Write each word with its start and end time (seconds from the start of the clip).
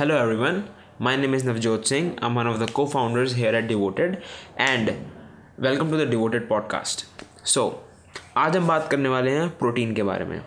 Hello 0.00 0.16
everyone, 0.16 0.64
my 0.98 1.14
name 1.16 1.34
is 1.34 1.42
Navjot 1.42 1.86
Singh. 1.86 2.18
I'm 2.22 2.34
one 2.34 2.46
of 2.46 2.58
the 2.58 2.66
co-founders 2.66 3.34
here 3.34 3.54
at 3.54 3.68
Devoted 3.68 4.22
and 4.56 4.94
welcome 5.58 5.90
to 5.90 5.96
the 5.98 6.06
Devoted 6.06 6.48
podcast. 6.48 7.04
So, 7.44 7.64
आज 8.36 8.56
हम 8.56 8.66
बात 8.66 8.88
करने 8.90 9.08
वाले 9.08 9.30
हैं 9.30 9.48
protein 9.58 9.94
के 9.94 10.02
बारे 10.02 10.24
में 10.24 10.40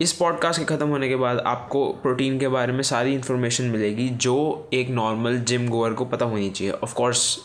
इस 0.00 0.12
पॉडकास्ट 0.12 0.58
के 0.58 0.64
ख़त्म 0.66 0.86
होने 0.88 1.08
के 1.08 1.16
बाद 1.16 1.38
आपको 1.38 1.86
प्रोटीन 2.02 2.38
के 2.38 2.48
बारे 2.48 2.72
में 2.72 2.82
सारी 2.82 3.12
इन्फॉर्मेशन 3.14 3.64
मिलेगी, 3.64 4.08
जो 4.08 4.68
एक 4.74 4.88
नॉर्मल 4.90 5.36
जिम 5.40 5.68
गोअर 5.68 5.92
को 5.92 6.04
पता 6.04 6.26
होनी 6.26 6.48
चाहिए। 6.50 6.72
Of 6.72 6.94
course 6.94 7.38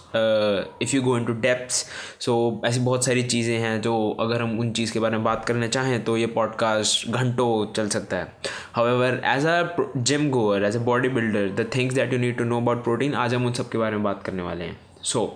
if 0.81 0.95
you 0.95 1.01
go 1.01 1.17
into 1.25 1.33
depths 1.33 1.85
so 2.19 2.61
ऐसी 2.65 2.79
बहुत 2.79 3.05
सारी 3.05 3.23
चीज़ें 3.23 3.57
हैं 3.59 3.79
जो 3.81 3.93
अगर 4.19 4.41
हम 4.41 4.59
उन 4.59 4.71
चीज़ 4.71 4.93
के 4.93 4.99
बारे 4.99 5.17
में 5.17 5.23
बात 5.23 5.45
करना 5.45 5.67
चाहें 5.67 6.03
तो 6.03 6.17
ये 6.17 6.27
पॉडकास्ट 6.27 7.09
घंटों 7.09 7.65
चल 7.73 7.89
सकता 7.89 8.17
है। 8.17 8.33
However 8.73 9.21
as 9.25 9.45
a 9.45 9.93
gym 9.97 10.29
goer 10.29 10.63
as 10.63 10.75
a 10.75 10.79
body 10.85 11.09
builder 11.09 11.63
the 11.63 11.69
things 11.75 11.95
that 11.95 12.13
you 12.13 12.19
need 12.19 12.37
to 12.37 12.43
know 12.43 12.61
about 12.61 12.83
protein 12.83 13.13
आज 13.15 13.33
हम 13.33 13.45
उन 13.45 13.53
सब 13.53 13.69
के 13.69 13.77
बारे 13.77 13.95
में 13.95 14.03
बात 14.03 14.23
करने 14.23 14.43
वाले 14.43 14.65
हैं। 14.65 14.77
सो 15.03 15.27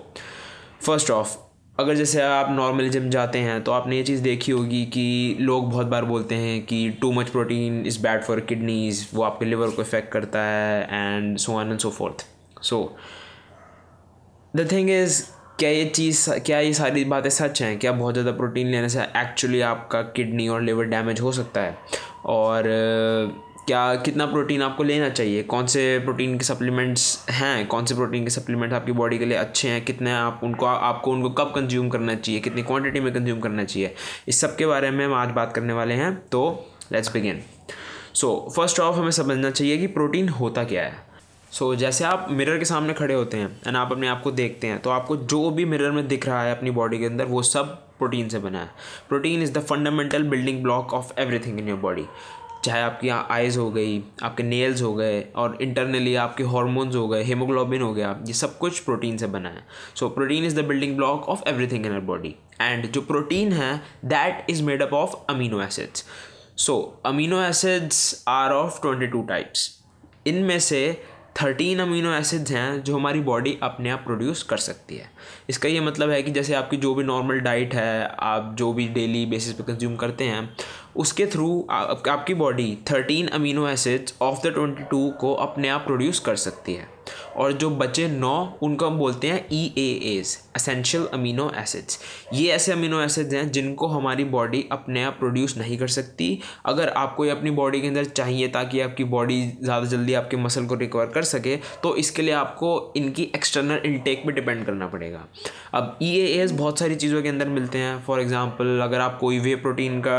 फ़र्स्ट 0.82 1.10
ऑफ़ 1.10 1.36
अगर 1.80 1.94
जैसे 1.94 2.22
आप 2.22 2.50
नॉर्मल 2.50 2.88
जिम 2.88 3.10
जाते 3.10 3.38
हैं 3.38 3.64
तो 3.64 3.72
आपने 3.72 3.96
ये 3.96 4.02
चीज़ 4.02 4.22
देखी 4.22 4.52
होगी 4.52 4.86
कि 4.86 5.36
लोग 5.40 5.70
बहुत 5.70 5.86
बार 5.86 6.04
बोलते 6.04 6.34
हैं 6.34 6.66
कि 6.66 6.90
too 6.90 7.12
much 7.12 7.28
protein 7.28 7.86
is 7.86 8.02
bad 8.02 8.22
for 8.22 8.40
kidneys 8.40 9.06
वो 9.14 9.22
आपके 9.22 9.44
लिवर 9.44 9.70
को 9.70 9.82
इफ़ेक्ट 9.82 10.12
करता 10.12 10.42
है 10.42 10.82
and 10.84 11.38
so 11.38 11.52
on 11.52 11.70
and 11.70 11.78
so 11.78 11.90
forth 11.90 12.26
so 12.62 12.96
the 14.56 14.72
thing 14.72 14.90
is 14.90 15.24
क्या 15.58 15.70
ये 15.70 15.84
चीज़, 15.84 16.30
क्या 16.30 16.60
ये 16.60 16.74
सारी 16.74 17.04
बातें 17.04 17.30
सच 17.30 17.62
हैं? 17.62 17.78
क्या 17.78 17.92
बहुत 17.92 18.14
ज़्यादा 18.14 18.32
प्रोटीन 18.32 18.66
लेने 18.66 18.88
से 18.88 19.02
एक्चुअली 19.02 19.60
आपका 19.60 20.02
किडनी 20.02 20.48
और 20.48 20.62
लिवर 20.62 20.84
डैमेज 20.84 21.20
हो 21.20 21.32
सकता 21.32 21.60
है? 21.60 21.78
और 22.26 22.62
क्या 23.66 23.94
कितना 23.94 24.24
प्रोटीन 24.26 24.62
आपको 24.62 24.82
लेना 24.82 25.08
चाहिए? 25.08 25.42
कौन 25.42 25.66
से 25.66 25.98
प्रोटीन 25.98 26.36
के 26.38 26.44
सप्लीमेंट्स 26.44 27.26
हैं? 27.30 27.66
कौन 27.66 27.86
से 27.86 27.94
प्रोटीन 27.94 28.24
के 28.24 28.30
सप्लीमेंट्स 28.30 28.74
आपकी 28.74 28.92
बॉडी 28.92 29.18
के 29.18 29.24
लिए 29.24 29.38
अच्छे 29.38 29.68
हैं? 29.68 29.84
कितने 29.84 30.12
आप 30.12 30.40
उनको 30.44 30.66
आपको 30.66 31.10
उनको 31.10 31.30
कब 31.30 31.52
कंज्यूम 31.54 31.88
करना 31.88 32.14
चाहिए? 32.14 32.40
कितनी 32.40 32.62
क्वांटिटी 32.62 33.00
में 33.00 33.12
कंज्यूम 33.14 33.40
करना 33.40 33.64
चाहिए? 33.64 33.94
इस 34.28 34.40
सब 34.40 34.56
के 34.56 34.66
बारे 34.66 34.90
में 34.90 35.04
हम 35.06 35.14
आज 35.14 35.30
बात 35.30 35.52
करने 35.52 35.72
वाले 35.72 35.94
हैं 35.94 36.14
तो 36.28 36.42
let's 36.92 37.12
begin 37.12 37.40
so 38.14 38.52
first 38.56 38.80
of 38.80 38.96
हमें 38.96 39.10
समझना 39.10 39.50
चाहिए 39.50 39.78
कि 39.78 39.86
प्रोटीन 39.86 40.28
होता 40.28 40.64
क्या 40.64 40.82
है। 40.82 40.96
सो 41.52 41.72
so, 41.72 41.80
जैसे 41.80 42.04
आप 42.04 42.26
मिरर 42.30 42.58
के 42.58 42.64
सामने 42.64 42.92
खड़े 42.92 43.14
होते 43.14 43.36
हैं 43.36 43.60
एंड 43.66 43.76
आप 43.76 43.92
अपने 43.92 44.08
आप 44.08 44.22
को 44.22 44.30
देखते 44.32 44.66
हैं 44.66 44.78
तो 44.78 44.90
आपको 44.90 45.16
जो 45.16 45.50
भी 45.50 45.64
मिरर 45.64 45.90
में 45.90 46.06
दिख 46.08 46.26
रहा 46.26 46.42
है 46.42 46.56
अपनी 46.56 46.70
बॉडी 46.70 46.98
के 46.98 47.06
अंदर 47.06 47.24
वो 47.24 47.42
सब 47.42 47.74
प्रोटीन 47.98 48.28
से 48.28 48.38
बना 48.38 48.60
है। 48.60 48.70
Protein 49.08 49.42
is 49.42 49.52
the 49.52 49.62
fundamental 49.62 50.22
building 50.22 50.62
block 50.62 50.94
of 50.94 51.12
everything 51.20 51.58
in 51.58 51.68
your 51.68 51.78
body 51.78 52.04
चाहे 52.64 52.82
आपकी 52.82 53.08
आइज़ 53.08 53.58
हो 53.58 53.70
गई, 53.70 54.02
आपके 54.22 54.42
नेल्स 54.42 54.82
हो 54.82 54.92
गए 54.94 55.20
और 55.36 55.58
इंटरनली 55.62 56.14
आपके 56.16 56.44
हॉर्मोन्स 56.44 56.96
हो 56.96 57.06
गए 57.08 57.22
हेमोग्लोबिन 57.24 57.82
हो 57.82 57.92
गया, 57.94 58.16
ये 58.26 58.32
सब 58.34 58.58
कुछ 58.58 58.78
प्रोटीन 58.80 59.16
से 59.16 59.26
बना 59.28 59.48
है। 59.48 59.64
So 59.94 60.08
protein 60.10 60.44
is 60.44 60.60
the 60.60 60.64
building 60.64 60.96
block 60.96 61.28
of 61.28 61.48
everything 61.48 61.86
in 61.86 61.92
our 61.92 62.00
body 62.02 62.34
and 62.60 62.90
जो 62.90 63.00
प्रोटीन 63.02 63.52
है 63.52 63.74
that 64.04 64.46
is 64.50 64.62
made 64.62 64.82
up 64.82 64.92
of 64.94 65.16
amino 65.30 65.62
acids 65.62 66.04
so 66.56 66.76
amino 67.06 67.42
acids 67.42 68.24
are 68.28 68.52
of 68.52 68.80
twenty 68.82 69.06
two 69.06 69.22
types 69.28 69.70
इनमें 70.26 70.58
से 70.60 70.80
थर्टीन 71.40 71.78
अमीनो 71.80 72.12
एसिड्स 72.14 72.50
हैं 72.52 72.82
जो 72.82 72.94
हमारी 72.94 73.20
body 73.20 73.56
अपने 73.62 73.90
आप 73.90 74.02
produce 74.04 74.42
कर 74.42 74.56
सकती 74.56 74.96
है। 74.96 75.08
इसका 75.48 75.68
ये 75.68 75.80
मतलब 75.80 76.10
है 76.10 76.22
कि 76.22 76.30
जैसे 76.30 76.54
आपकी 76.54 76.76
जो 76.76 76.94
भी 76.94 77.04
नॉर्मल 77.04 77.40
डाइट 77.40 77.74
है, 77.74 78.16
आप 78.20 78.54
जो 78.58 78.72
भी 78.72 78.86
डेली 78.88 79.24
बेसिस 79.26 79.54
पे 79.54 79.62
कंज्यूम 79.62 79.96
करते 79.96 80.24
हैं 80.24 80.48
उसके 80.96 81.26
थ्रू 81.26 81.66
आप, 81.70 82.08
आपकी 82.08 82.34
body 82.34 82.78
thirteen 82.90 83.28
amino 83.28 83.68
acids 83.68 84.14
of 84.22 84.42
the 84.42 84.52
twenty 84.52 84.82
two 84.82 85.08
को 85.10 85.34
अपने 85.34 85.68
आप 85.68 85.80
प्रोड्यूस 85.80 86.20
कर 86.20 86.36
सकती 86.36 86.74
है। 86.74 86.93
और 87.36 87.52
जो 87.54 87.70
बचे 87.72 88.06
नौ, 88.08 88.58
उनको 88.62 88.86
हम 88.86 88.98
बोलते 88.98 89.28
हैं 89.28 89.46
E 89.52 89.64
A 89.78 89.88
as 90.10 90.36
essential 90.56 91.06
amino 91.14 91.50
acids 91.58 91.98
ये 92.32 92.50
ऐसे 92.52 92.72
अमीनो 92.72 93.00
एसिड्स 93.02 93.34
हैं 93.34 93.50
जिनको 93.52 93.86
हमारी 93.88 94.24
बॉडी 94.26 94.64
अपने 94.72 95.02
आप 95.04 95.16
प्रोड्यूस 95.18 95.56
नहीं 95.58 95.78
कर 95.78 95.88
सकती। 95.88 96.28
अगर 96.66 96.88
आपको 96.90 97.24
ये 97.24 97.30
अपनी 97.30 97.50
बॉडी 97.52 97.80
के 97.80 97.88
अंदर 97.88 98.04
चाहिए 98.06 98.48
ताकि 98.48 98.80
आपकी 98.80 99.04
बॉडी 99.06 99.40
ज़्यादा 99.62 99.86
जल्दी 99.86 100.14
आपके 100.14 100.36
मसल 100.36 100.66
को 100.66 100.74
रिकवर 100.76 101.06
कर 101.14 101.22
सके 101.24 101.56
तो 101.82 101.94
इसके 101.96 102.22
लिए 102.22 102.34
आपको 102.34 102.92
इनकी 102.96 103.30
एक्सटर्नल 103.36 103.80
इनटेक 103.86 104.24
पर 104.26 104.32
डिपेंड 104.32 104.64
करना 104.66 104.86
पड़ेगा। 104.86 105.24
अब 105.74 105.98
ई 106.02 106.10
ए 106.10 106.26
एज 106.42 106.52
बहुत 106.54 106.78
सारी 106.78 106.94
चीज़ों 106.96 107.22
के 107.22 107.28
अंदर 107.28 107.48
मिलते 107.50 107.78
हैं। 107.78 108.02
फॉर 108.04 108.20
एग्ज़ाम्पल 108.20 108.80
अगर 108.82 109.00
आप 109.00 109.18
कोई 109.20 109.38
वे 109.40 109.54
प्रोटीन 109.56 110.00
का 110.06 110.18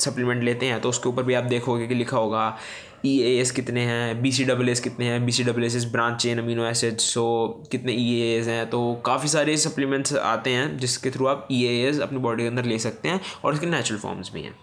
सप्लीमेंट 0.00 0.42
लेते 0.44 0.66
हैं 0.66 0.80
तो 0.80 0.88
उसके 0.88 1.08
ऊपर 1.08 1.22
भी 1.22 1.34
आप 1.34 1.44
देखोगे 1.46 1.86
कि 1.86 1.94
लिखा 1.94 2.16
होगा 2.16 2.56
ई 3.06 3.18
ए 3.20 3.28
एस 3.40 3.50
कितने 3.50 3.80
हैं 3.80 4.20
बी 4.22 4.32
सी 4.32 4.44
डबल 4.44 4.68
एस 4.68 4.80
कितने 4.80 5.04
हैं 5.04 5.24
B 5.26 5.32
C 5.32 5.44
double 5.44 5.64
S 5.64 5.76
S 5.76 5.84
branch 5.84 6.20
chain 6.22 6.38
amino 6.38 6.64
acid 6.66 6.98
so 6.98 7.24
कितने 7.70 7.92
ई 7.92 8.20
ए 8.20 8.26
एस 8.38 8.48
हैं 8.48 8.68
तो 8.70 8.80
काफ़ी 9.06 9.28
सारे 9.28 9.56
सप्लीमेंट्स 9.56 10.14
आते 10.14 10.50
हैं 10.50 10.76
जिसके 10.78 11.10
थ्रू 11.10 11.26
आप 11.26 11.48
ई 11.52 11.62
ए 11.64 11.72
एस 11.88 12.00
अपनी 12.00 12.18
बॉडी 12.18 12.42
के 12.42 12.48
अंदर 12.48 12.64
ले 12.64 12.78
सकते 12.78 13.08
हैं 13.08 13.20
और 13.44 13.54
इसके 13.54 13.66
नेचुरल 13.66 14.00
फॉर्म्स 14.00 14.32
भी 14.32 14.42
हैं। 14.42 14.54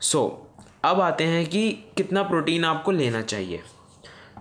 सो 0.00 0.18
so, 0.18 0.64
अब 0.84 1.00
आते 1.00 1.24
हैं 1.24 1.46
कि 1.46 1.70
कितना 1.96 2.22
प्रोटीन 2.22 2.64
आपको 2.64 2.90
लेना 2.90 3.22
चाहिए। 3.22 3.62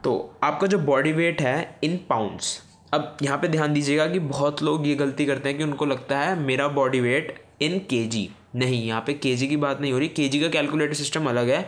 तो 0.03 0.37
आपका 0.43 0.67
जो 0.67 0.79
बॉडी 0.79 1.11
वेट 1.11 1.41
है 1.41 1.79
इन 1.83 1.99
पाउंड्स 2.09 2.59
अब 2.93 3.17
यहाँ 3.23 3.37
पे 3.37 3.47
ध्यान 3.47 3.73
दीजिएगा 3.73 4.07
कि 4.07 4.19
बहुत 4.19 4.61
लोग 4.63 4.87
ये 4.87 4.95
गलती 4.95 5.25
करते 5.25 5.49
हैं 5.49 5.57
कि 5.57 5.63
उनको 5.63 5.85
लगता 5.85 6.19
है 6.19 6.39
मेरा 6.39 6.67
बॉडी 6.67 6.99
वेट 6.99 7.33
इन 7.61 7.77
के 7.79 8.05
जी 8.07 8.29
नहीं 8.55 8.85
यहाँ 8.85 9.01
पे 9.01 9.13
के 9.15 9.35
की 9.37 9.57
बात 9.57 9.81
नहीं 9.81 9.91
हो 9.93 9.99
रही। 9.99 10.07
के 10.09 10.39
का 10.39 10.47
कैलकुलेटर 10.49 10.93
सिस्टम 10.93 11.29
अलग 11.29 11.49
है 11.49 11.61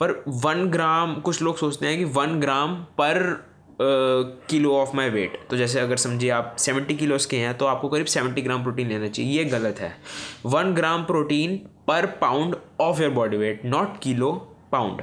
पर 0.00 0.22
वन 0.44 0.64
ग्राम 0.70 1.14
कुछ 1.20 1.42
लोग 1.42 1.58
सोचते 1.58 1.86
हैं 1.86 1.96
कि 1.98 2.04
वन 2.12 2.40
ग्राम 2.40 2.74
पर 3.00 3.22
किलो 4.50 4.72
ऑफ़ 4.76 4.96
माई 4.96 5.10
वेट 5.10 5.38
तो 5.50 5.56
जैसे 5.56 5.80
अगर 5.80 5.96
समझिए 5.96 6.30
आप 6.30 6.56
सेवेंटी 6.58 6.94
किलोस 6.96 7.26
के 7.26 7.36
हैं 7.36 7.56
तो 7.58 7.66
आपको 7.66 7.88
करीब 7.88 8.06
सेवेंटी 8.08 8.42
ग्राम 8.42 8.62
प्रोटीन 8.62 8.88
लेना 8.88 9.08
चाहिए। 9.08 9.32
ये 9.32 9.44
गलत 9.46 9.80
है। 9.80 9.92
One 10.46 10.74
gram 10.74 11.04
protein 11.04 11.56
per 11.88 12.06
pound 12.20 12.56
of 12.80 13.02
your 13.02 13.10
body 13.12 13.36
weight 13.36 13.64
not 13.64 13.98
kilo 14.02 14.32
pound 14.72 15.02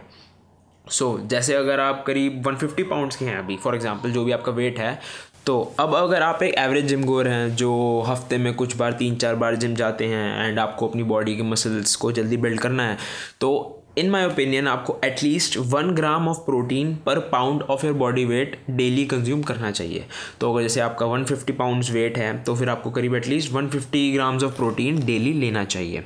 so 0.88 1.06
so, 1.14 1.26
जैसे 1.30 1.54
अगर 1.54 1.80
आप 1.80 2.04
करीब 2.08 2.46
वन 2.48 2.56
फिफ्टी 2.56 2.84
पाउंड्स 2.84 3.16
के 3.16 3.26
हैं 3.26 3.38
अभी 3.38 3.56
फॉर 3.58 3.76
एग्ज़ाम्पल 3.76 4.12
जो 4.12 4.24
भी 4.26 4.32
आपका 4.32 4.52
वेट 4.52 4.80
है 4.80 5.00
तो 5.48 5.60
अब 5.80 5.94
अगर 5.96 6.22
आप 6.22 6.44
एक 6.44 6.54
एवरेज 6.60 6.86
जिम 6.86 7.04
गोर 7.04 7.28
हैं 7.28 7.56
जो 7.56 7.72
हफ़्ते 8.08 8.38
में 8.38 8.54
कुछ 8.54 8.76
बार, 8.78 8.92
तीन, 8.92 9.16
चार 9.16 9.36
बार 9.36 9.56
जिम 9.56 9.76
जाते 9.76 10.06
हैं 10.06 10.48
एंड 10.48 10.60
आपको 10.60 10.88
अपनी 10.88 11.04
बॉडी 11.06 11.36
के 11.36 11.44
मसल्स 11.44 11.96
को 11.96 12.12
जल्दी 12.12 12.38
बिल्ड 12.38 12.60
करना 12.60 12.84
है 12.84 12.98
तो 13.42 13.74
इन 13.98 14.10
माई 14.10 14.26
ओपिनियन 14.26 14.68
आपको 14.68 15.00
at least 15.06 15.58
one 15.58 15.92
gram 15.96 16.28
of 16.28 16.38
protein 16.46 16.94
per 17.06 17.20
pound 17.30 17.62
of 17.62 17.86
your 17.86 17.96
body 17.96 18.26
weight 18.26 18.60
daily 18.70 19.06
consume 19.06 19.42
करना 19.44 19.72
चाहिए। 19.72 20.06
तो 20.42 20.54
अगर 20.54 20.62
जैसे 20.62 20.82
आपका 20.82 21.06
150 21.06 21.26
फिफ्टी 21.26 21.54
पाउंड्स 21.54 21.92
वेट 21.92 22.18
है 22.18 22.38
तो 22.44 22.56
फिर 22.56 22.70
आपको 22.70 22.92
करीब 22.92 23.16
at least 23.16 23.52
150 23.52 23.70
fifty 23.72 24.12
grams 24.14 24.44
of 24.44 24.56
protein 24.56 25.06
daily 25.06 25.34
लेना 25.34 25.64
चाहिए। 25.66 26.04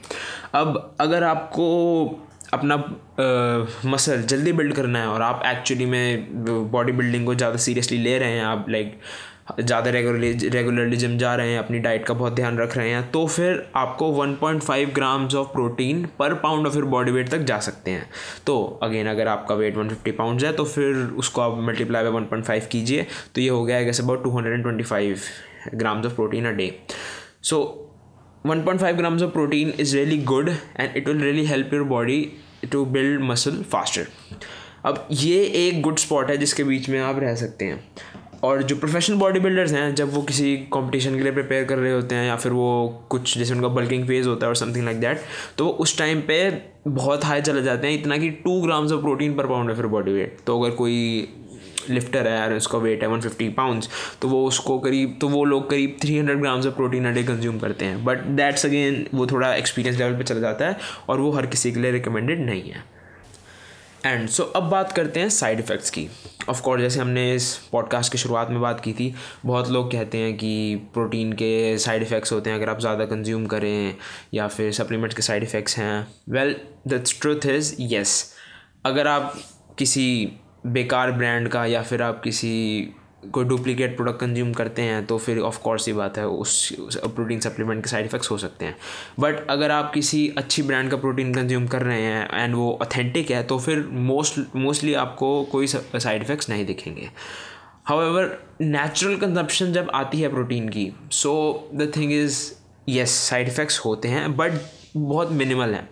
अब 0.54 0.96
अगर 1.00 1.24
आपको 1.24 1.66
अपना 2.54 2.76
मसल 3.86 4.22
जल्दी 4.22 4.52
बिल्ड 4.54 4.74
करना 4.74 5.00
है 5.00 5.08
और 5.08 5.22
आप 5.22 5.44
एक्चुअली 5.46 5.86
में 5.86 6.72
बॉडी 6.72 6.92
बिल्डिंग 6.92 7.26
को 7.26 7.36
ज़्यादा 7.36 7.58
सीरियसली 7.58 7.98
ले 7.98 8.18
रहे 8.20 8.32
हैं, 8.32 8.44
आप 8.44 8.66
लाइक 8.70 9.00
ज़्यादा 9.60 9.92
रेगुलरली 9.92 10.50
रेगुलरली 10.50 10.98
जिम 10.98 11.18
जा 11.18 11.34
रहे 11.36 11.52
हैं, 11.52 11.60
अपनी 11.60 11.80
डाइट 11.80 12.06
का 12.06 12.14
बहुत 12.14 12.34
ध्यान 12.34 12.58
रख 12.58 12.78
रहे 12.78 12.90
हैं 12.90 13.10
तो 13.12 13.26
फिर 13.28 13.66
आपको 13.76 14.12
1.5 14.16 14.94
grams 14.96 15.36
of 15.36 15.48
protein 15.48 16.06
per 16.20 16.34
pound 16.44 16.68
of 16.68 16.74
फिर 16.74 16.84
बॉडी 16.94 17.12
वेट 17.12 17.30
तक 17.30 17.42
जा 17.44 17.60
सकते 17.60 17.92
हैं। 17.92 18.10
तो 18.48 18.80
अगेन 18.84 19.08
अगर 19.08 19.28
आपका 19.28 19.56
वेट 19.56 19.78
150 19.78 20.12
पाउंड्स 20.18 20.44
है 20.44 20.54
तो 20.54 20.66
फिर 20.66 20.96
उसको 21.18 21.42
आप 21.42 21.58
मल्टीप्लाई 21.68 22.04
बाई 22.04 22.24
1.5 22.24 22.68
कीजिए 22.72 23.06
तो 23.36 23.42
ये 23.42 23.50
हो 23.50 23.64
गया 23.66 23.78
है 23.78 23.92
about 23.94 24.24
225 24.24 25.30
grams 25.76 26.06
of 26.06 26.16
protein 26.16 26.46
a 26.46 26.52
day 26.52 26.74
so 27.44 27.64
1.5 28.48 28.96
grams 28.98 29.24
of 29.24 29.32
protein 29.34 29.72
is 29.82 29.92
really 29.96 30.16
good 30.30 30.48
and 30.76 30.96
it 31.00 31.10
will 31.10 31.20
really 31.26 31.44
help 31.46 31.74
your 31.76 31.84
body 31.90 32.16
to 32.72 32.80
build 32.96 33.26
muscle 33.32 33.60
faster 33.74 34.06
अब 34.86 35.08
ये 35.12 35.44
एक 35.58 35.82
गुड 35.82 35.98
स्पॉट 35.98 36.30
है 36.30 36.38
जिसके 36.38 36.64
बीच 36.64 36.90
में 36.90 37.00
आप 37.00 37.20
रह 37.20 37.36
सकते 37.36 37.66
हैं। 37.66 37.84
और 38.44 38.62
जो 38.64 38.76
प्रोफेशनल 38.76 39.18
बॉडी 39.18 39.40
बिल्डर्स 39.40 39.74
हैं 39.74 39.94
जब 39.96 40.14
वो 40.14 40.22
किसी 40.22 40.56
कंपटीशन 40.74 41.16
के 41.16 41.24
लिए 41.24 41.32
प्रिपेयर 41.32 41.66
कर 41.66 41.78
रहे 41.78 41.92
होते 41.94 42.16
हैं 42.16 42.28
या 42.28 42.36
फिर 42.36 42.52
वो 42.52 42.68
कुछ 43.10 43.38
जैसे 43.38 43.54
उनका 43.54 43.68
बल्किंग 43.68 44.08
फ़ेज़ 44.08 44.28
होता 44.28 44.46
है 44.46 44.50
और 44.50 44.56
समथिंग 44.56 44.86
लाइक 44.86 45.00
दैट 45.02 45.22
तो 45.58 45.66
वो 45.66 45.72
उस 45.80 45.98
टाइम 45.98 46.22
पे 46.22 46.40
बहुत 46.88 47.26
हाई 47.26 47.42
चले 47.42 47.62
जाते 47.64 47.88
हैं। 47.88 48.00
इतना 48.00 48.18
कि 48.18 48.30
two 48.46 48.62
grams 48.62 48.92
of 48.92 49.02
protein 49.02 49.34
per 49.34 49.48
pound 49.48 49.70
है 49.70 49.76
फिर 49.76 49.88
बॉडी 49.88 50.14
वेट 50.14 50.38
तो 50.48 50.62
अगर 50.62 50.76
कोई 50.76 51.28
लिफ्टर 51.90 52.28
है 52.28 52.42
और 52.42 52.54
उसका 52.54 52.78
वेट 52.78 53.04
है 53.04 53.08
वन 53.10 53.22
फिफ्टी 53.22 53.48
पाउंड्स 53.50 53.90
तो 54.22 54.28
वो 54.28 54.46
उसको 54.48 54.78
करीब 54.80 55.18
तो 55.22 55.28
वो 55.30 55.44
लोग 55.46 55.70
करीब 55.70 55.98
three 56.02 56.18
hundred 56.18 56.40
grams 56.42 56.66
of 56.66 56.76
protein 56.76 57.06
a 57.06 57.12
day 57.12 57.24
consume 57.24 57.60
करते 57.60 57.86
हैं। 57.86 58.04
बट 58.06 58.24
दैट्स 58.38 58.66
अगेन 58.66 59.06
वो 59.14 59.28
थोड़ा 59.28 59.54
एक्सपीरियंस 59.56 59.98
लेवल 60.00 60.18
पर 60.18 60.24
चला 60.24 60.40
जाता 60.40 60.68
है 60.68 60.78
और 61.10 61.20
वो 61.20 61.32
हर 61.32 61.46
किसी 61.46 61.72
के 61.72 61.80
लिए 61.80 61.92
रिकमेंडेड 61.92 62.46
नहीं 62.46 62.72
है। 62.72 62.84
एंड 64.06 64.28
सो 64.30 64.44
so, 64.44 64.50
अब 64.56 64.70
बात 64.70 64.92
करते 64.92 65.20
हैं 65.20 65.30
साइड 65.30 65.60
इफ़ेक्ट्स 65.60 65.90
की। 65.90 66.08
ऑफ़ 66.50 66.62
कोर्स 66.62 66.82
जैसे 66.82 67.00
हमने 67.00 67.34
इस 67.36 67.56
पॉडकास्ट 67.72 68.12
की 68.12 68.18
शुरुआत 68.18 68.50
में 68.50 68.60
बात 68.62 68.80
की 68.80 68.94
थी, 68.94 69.14
बहुत 69.46 69.70
लोग 69.70 69.92
कहते 69.92 70.18
हैं 70.18 70.34
कि 70.38 70.76
प्रोटीन 70.94 71.34
के 71.34 71.78
साइड 71.78 72.02
इफ़ेक्ट्स 72.02 72.34
होते 72.34 72.50
हैं 72.50 72.58
अगर 72.58 72.70
आप 72.70 72.80
ज़्यादा 72.80 73.06
कंज्यूम 73.06 73.46
करें 73.46 73.96
या 74.34 74.48
फिर 74.48 74.72
सप्लीमेंट्स 74.72 75.16
के 75.16 75.22
साइड 75.22 75.44
इफ़ेक्ट्स 75.44 75.78
हैं। 75.78 76.08
Well 76.30 76.56
the 76.88 77.04
truth 77.22 77.46
is 77.46 77.76
yes 77.80 78.34
अगर 78.86 79.08
आप 79.08 79.34
किसी 79.80 80.32
बेकार 80.66 81.12
ब्रांड 81.12 81.48
का 81.50 81.66
या 81.66 81.82
फिर 81.82 82.02
आप 82.02 82.22
किसी 82.24 82.54
कोई 83.24 83.46
डुप्लीकेट 83.46 83.96
प्रोडक्ट 83.96 84.20
कंज्यूम 84.20 84.52
करते 84.54 84.82
हैं 84.82 85.06
तो 85.06 85.18
फिर 85.18 85.40
ऑफ़ 85.40 85.60
कोर्स 85.62 85.88
ही 85.88 85.94
बात 85.94 86.18
है, 86.18 86.28
उस 86.28 86.74
प्रोटीन 86.96 87.40
सप्लीमेंट 87.40 87.84
के 87.84 87.90
साइड 87.90 88.06
इफ़ेक्ट्स 88.06 88.32
हो 88.32 88.38
सकते 88.38 88.66
हैं। 88.66 88.76
बट 89.20 89.46
अगर 89.50 89.72
आप 89.72 89.92
किसी 89.94 90.28
अच्छी 90.38 90.64
ब्रांड 90.64 90.90
का 90.92 90.98
प्रोटीन 90.98 91.34
कंज्यूम 91.34 91.68
कर 91.68 91.84
रहे 91.84 92.02
हैं 92.02 92.44
एंड 92.44 92.56
वो 92.56 92.72
ऑथेंटिक 92.82 93.32
है 93.32 93.44
तो 93.44 93.60
फिर 93.60 93.86
मोस्ट 94.10 94.56
मोस्टली 94.56 94.94
आपको 94.96 95.44
कोई 95.52 95.68
साइड 95.68 96.24
इफ़ेक्ट्स 96.24 96.50
नहीं 96.50 96.66
दिखेंगे। 96.66 97.10
हाउएवर 97.86 98.38
नेचुरल 98.62 99.16
कंजप्शन 99.18 99.74
जब 99.74 99.92
आती 99.94 100.22
है 100.22 100.30
प्रोटीन 100.30 100.70
की 100.70 100.92
so 101.12 101.32
the 101.74 101.92
thing 101.96 102.12
is 102.14 102.44
yes 102.90 103.12
side 103.30 103.48
effects 103.48 103.80
होते 103.80 104.08
हैं 104.08 104.36
बट 104.38 104.52
बहुत 104.96 105.32
मिनिमल 105.32 105.74
है। 105.74 105.88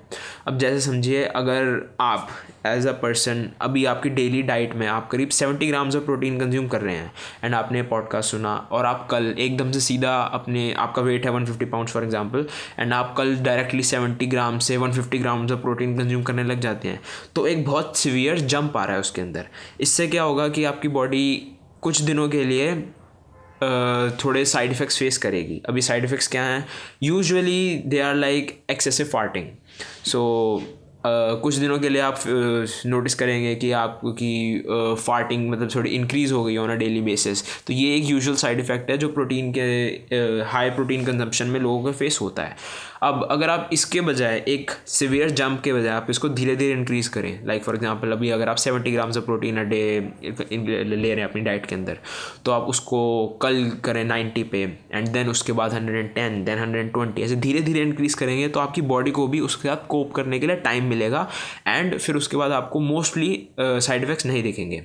अब 0.48 0.58
जैसे 0.58 0.80
समझिए, 0.82 1.24
अगर 1.26 1.96
आप 2.02 2.30
एज 2.66 2.88
अ 2.88 2.92
पर्सन 2.94 3.46
अभी 3.62 3.84
आपकी 3.86 4.10
डेली 4.10 4.42
डाइट 4.42 4.74
में 4.76 4.86
आप 4.88 5.08
करीब 5.12 5.30
seventy 5.30 5.68
grams 5.68 5.96
of 5.96 6.04
protein 6.06 6.40
consume 6.40 6.68
कर 6.68 6.82
रहे 6.82 6.96
हैं 6.96 7.12
एंड 7.44 7.56
आपने 7.56 7.84
पॉडकास्ट 7.84 8.32
सुना, 8.32 8.56
और 8.72 8.86
आप 8.86 9.08
कल 9.12 9.34
एकदम 9.38 9.72
से 9.72 9.80
सीधा 9.80 10.18
अपने, 10.18 10.72
आपका 10.74 11.02
वेट 11.02 11.26
है 11.26 11.32
one 11.32 11.46
fifty 11.46 11.66
pounds 11.66 11.94
for 11.94 12.04
example 12.04 12.46
and 12.80 12.94
आप 12.94 13.16
कल 13.18 13.36
डायरेक्टली 13.38 13.84
सेवेंटी 13.84 14.28
ग्राम 14.28 14.60
से 14.60 14.78
one 14.78 14.92
fifty 14.92 15.18
grams 15.18 15.52
of 15.52 15.62
protein 15.62 15.98
consume 15.98 16.24
करने 16.24 16.44
लग 16.44 16.60
जाते 16.60 16.88
हैं 16.88 17.02
तो 17.36 17.48
एक 17.48 17.66
बहुत 17.66 17.98
सीवियर 17.98 18.40
जंप 18.40 18.78
आ 18.78 18.86
रहा 18.86 18.94
है 18.94 19.00
उसके 19.00 19.22
अंदर। 19.22 19.48
इससे 19.82 20.08
क्या 20.08 20.24
होगा 20.24 20.48
कि 20.50 20.64
आपकी 20.66 20.88
बॉडी 20.90 21.36
कुछ 21.82 22.02
दिनों 22.02 22.30
के 22.30 22.44
लिए 22.44 22.72
थोड़े 24.24 24.44
साइड 24.46 24.72
इफ़ेक्ट्स 24.72 24.98
फेस 25.00 25.18
करेगी। 25.18 25.62
अभी 25.70 25.82
साइड 25.82 26.06
इफ़ेक्ट्स 26.06 26.28
क्या 26.28 26.44
हैं? 26.44 26.66
Usually 27.04 27.82
they 27.86 28.00
are 28.00 28.16
like 28.16 28.60
excessive 28.72 29.06
farting 29.06 29.48
so 30.06 30.22
कुछ 31.06 31.56
दिनों 31.56 31.78
के 31.80 31.90
लिए 31.90 32.02
आप 32.02 32.24
नोटिस 32.28 33.14
uh, 33.14 33.20
करेंगे 33.20 33.54
कि 33.56 33.72
आपकी 33.72 34.64
फार्टिंग 35.00 35.46
uh, 35.46 35.52
मतलब 35.52 35.70
थोड़ी 35.76 35.90
इंक्रीज़ 35.90 36.34
हो 36.34 36.44
गई 36.44 36.58
ऑन 36.58 36.70
अ 36.70 36.76
डेली 36.76 37.02
बेसिस 37.02 37.44
तो 37.68 37.74
ये 37.74 37.96
एक 37.96 38.04
यूजुअल 38.04 38.38
साइड 38.38 38.60
इफ़ेक्ट 38.60 38.90
है 38.92 38.98
जो 38.98 39.10
प्रोटीन 39.10 39.54
के 39.58 39.62
हाई 40.46 40.70
प्रोटीन 40.70 41.06
कंजम्पशन 41.06 41.48
में 41.48 41.60
लोगों 41.60 41.84
का 41.84 41.92
फेस 41.92 42.18
होता 42.22 42.44
है। 42.44 42.56
अब 43.04 43.28
अगर 43.32 43.50
आप 43.50 43.70
इसके 43.74 44.02
बजाय, 44.02 44.44
एक 44.48 44.72
सिवियर 44.88 45.30
जंप 45.30 45.62
के 45.62 45.74
बजाय 45.74 45.94
आप 45.94 46.08
इसको 46.10 46.30
धीरे 46.30 46.56
धीरे 46.56 46.74
इंक्रीज़ 46.74 47.10
करें 47.10 47.48
लाइक 47.48 47.64
फॉर 47.64 47.76
एग्जांपल 47.76 48.12
अभी 48.12 48.30
अगर 48.30 48.50
आप 48.50 48.56
seventy 48.56 48.92
grams 48.92 49.18
of 49.18 49.26
protein 49.26 49.58
a 49.58 49.64
day 49.64 50.00
ले 50.86 51.14
रहे 51.14 51.24
हैं 51.24 51.30
अपनी 51.30 51.42
डाइट 51.42 51.66
के 51.66 51.76
अंदर 51.76 51.98
तो 52.46 52.52
आप 52.52 52.62
उसको 52.62 53.28
कल 53.42 53.72
करें 53.84 54.04
नाइन्टी 54.06 54.44
पे 54.44 54.64
एंड 54.94 55.08
देन 55.08 55.30
उसके 55.30 55.54
बाद 55.54 55.74
hundred 55.74 55.98
and 55.98 56.14
ten 56.16 56.44
then 56.44 56.60
hundred 56.60 56.84
and 56.84 56.94
twenty 56.94 57.22
ऐसे 57.22 57.36
धीरे 57.36 57.62
धीरे 57.62 57.82
इंक्रीज़ 57.82 58.16
करेंगे 58.16 58.48
तो 58.48 58.60
आपकी 58.60 58.82
बॉडी 58.82 59.12
को 59.12 59.28
भी 59.28 59.40
उसके 59.40 59.68
साथ 59.68 59.88
कोप 59.88 60.12
करने 60.12 60.40
के 60.40 60.48
लिए 60.48 60.56
टाइम 60.56 60.84
मिलेगा 60.84 61.28
एंड 61.68 61.98
फिर 61.98 62.16
उसके 62.16 62.38
बाद 62.38 62.52
आपको 62.52 62.80
मोस्टली 62.80 63.48
साइड 63.60 64.04
इफ़ेक्ट्स 64.04 64.26
नहीं 64.26 64.44
दिखेंगे। 64.44 64.84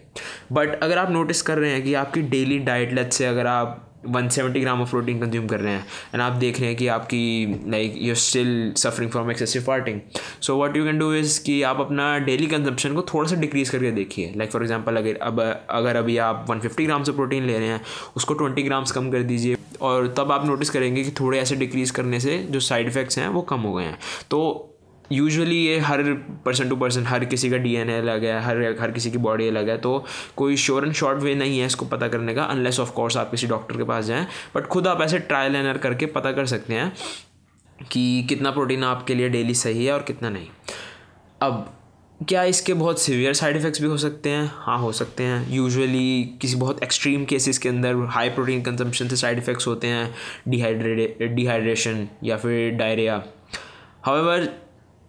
बट 0.52 0.80
अगर 0.82 0.98
आप 0.98 1.10
नोटिस 1.10 1.42
कर 1.42 1.58
रहे 1.58 1.70
हैं 1.70 1.82
कि 1.82 1.94
आपकी 1.94 2.22
डेली 2.22 2.58
डाइट 2.58 2.92
लेट 2.92 3.12
से 3.12 3.26
अगर 3.26 3.46
आप 3.46 3.90
one 4.06 4.28
seventy 4.28 4.60
gram 4.60 4.82
of 4.82 4.90
protein 4.90 5.20
consume 5.20 5.46
कर 5.46 5.60
रहे 5.60 5.72
हैं। 5.72 5.86
एंड 6.14 6.22
आप 6.22 6.32
देख 6.32 6.58
रहे 6.58 6.68
हैं 6.68 6.76
कि 6.76 6.86
आपकी 6.86 7.46
like 7.70 7.94
you 7.98 8.14
still 8.14 8.72
suffering 8.76 9.10
from 9.10 9.30
excessive 9.30 9.62
farting 9.62 10.00
so 10.40 10.62
what 10.62 10.76
you 10.76 10.84
can 10.84 10.98
do 10.98 11.12
is 11.14 11.42
कि 11.44 11.62
आप 11.62 11.80
अपना 11.80 12.18
डेली 12.18 12.46
कंजम्पशन 12.46 12.94
को 12.94 13.02
थोड़ा 13.02 13.28
सा 13.30 13.36
डिक्रीज़ 13.36 13.72
करके 13.72 13.90
देखिए। 13.90 14.32
लाइक 14.36 14.50
फॉर 14.50 14.62
एग्ज़ाम्पल 14.62 14.96
अगर, 14.96 15.16
अब, 15.16 15.66
अगर 15.70 15.96
अभी 15.96 16.18
आप 16.18 16.46
one 16.50 16.60
fifty 16.60 16.84
grams 16.84 17.08
of 17.08 17.16
protein 17.16 17.44
ले 17.44 17.58
रहे 17.58 17.68
हैं, 17.68 17.80
उसको 18.16 18.34
ट्वेंटी 18.34 18.62
ग्राम्स 18.62 18.90
कम 18.90 19.10
कर 19.10 19.22
दीजिए। 19.22 19.56
और 19.80 20.14
तब 20.18 20.32
आप 20.32 20.46
नोटिस 20.46 20.70
करेंगे 20.70 21.04
कि 21.04 21.10
थोड़े 21.10 21.38
ऐसे 21.38 21.56
डिक्रीज़ 21.56 21.92
करने 21.92 22.20
से 22.20 22.38
जो 22.50 22.60
साइड 22.60 22.86
इफ़ेक्ट्स 22.86 23.18
हैं, 23.18 23.28
वो 23.28 23.42
कम 23.42 23.60
हो 23.60 23.74
गए 23.74 23.84
हैं। 23.84 23.98
तो 24.30 24.70
यूजुअली 25.12 25.56
ये 25.56 25.78
हर 25.78 26.02
पर्सन 26.44 26.68
टू 26.68 26.76
पर्सन 26.76 27.06
हर 27.06 27.24
किसी 27.24 27.50
का 27.50 27.56
डी 27.56 27.74
एन 27.74 27.90
ए 27.90 27.98
अलग 27.98 28.24
है, 28.24 28.40
हर 28.40 28.62
हर 28.80 28.90
किसी 28.90 29.10
की 29.10 29.18
बॉडी 29.18 29.48
अलग 29.48 29.68
है 29.68 29.76
तो 29.78 30.04
कोई 30.36 30.56
श्योर 30.56 30.84
एंड 30.84 30.94
शॉर्ट 30.94 31.22
वे 31.22 31.34
नहीं 31.34 31.58
है 31.58 31.66
इसको 31.66 31.86
पता 31.86 32.08
करने 32.08 32.34
का 32.34 32.44
अनलेस 32.44 32.80
ऑफ़ 32.80 32.92
कोर्स 32.92 33.16
आप 33.16 33.30
किसी 33.30 33.46
डॉक्टर 33.46 33.76
के 33.76 33.84
पास 33.84 34.04
जाएँ 34.04 34.26
बट 34.54 34.66
खुद 34.66 34.88
आप 34.88 35.02
ऐसे 35.02 35.18
ट्रायल 35.18 35.56
एनर 35.56 35.78
करके 35.78 36.06
पता 36.06 36.32
कर 36.32 36.46
सकते 36.46 36.74
हैं 36.74 36.92
कि 37.92 38.26
कितना 38.28 38.50
प्रोटीन 38.50 38.84
आपके 38.84 39.14
लिए 39.14 39.28
डेली 39.28 39.54
सही 39.54 39.86
है 39.86 39.92
और 39.92 40.02
कितना 40.02 40.30
नहीं। 40.30 40.46
अब, 41.42 41.72
क्या 42.28 42.42
इसके 42.44 42.74
बहुत 42.74 43.00
सीवियर 43.00 43.32
साइड 43.34 43.56
इफ़ेक्ट्स 43.56 43.80
भी 43.82 43.88
हो 43.88 43.96
सकते 43.96 44.30
हैं? 44.30 44.50
हाँ 44.54 44.78
हो 44.78 44.92
सकते 44.92 45.22
हैं। 45.22 45.50
यूजुअली 45.50 46.38
किसी 46.40 46.56
बहुत 46.56 46.82
एक्सट्रीम 46.82 47.24
केसेस 47.24 47.58
के 47.58 47.68
अंदर 47.68 48.04
हाई 48.10 48.30
प्रोटीन 48.30 48.62
कंजम्पशन 48.62 49.08
से 49.08 49.16
साइड 49.16 49.38
इफ़ेक्ट्स 49.38 49.66
होते 49.66 49.86
हैं 49.86 50.14
डिहाइड्रेट 50.48 51.22
डिहाइड्रेशन 51.34 52.06
या 52.24 52.36
फिर 52.36 52.70
डायरिया 52.74 53.22
हाउएवर 54.02 54.48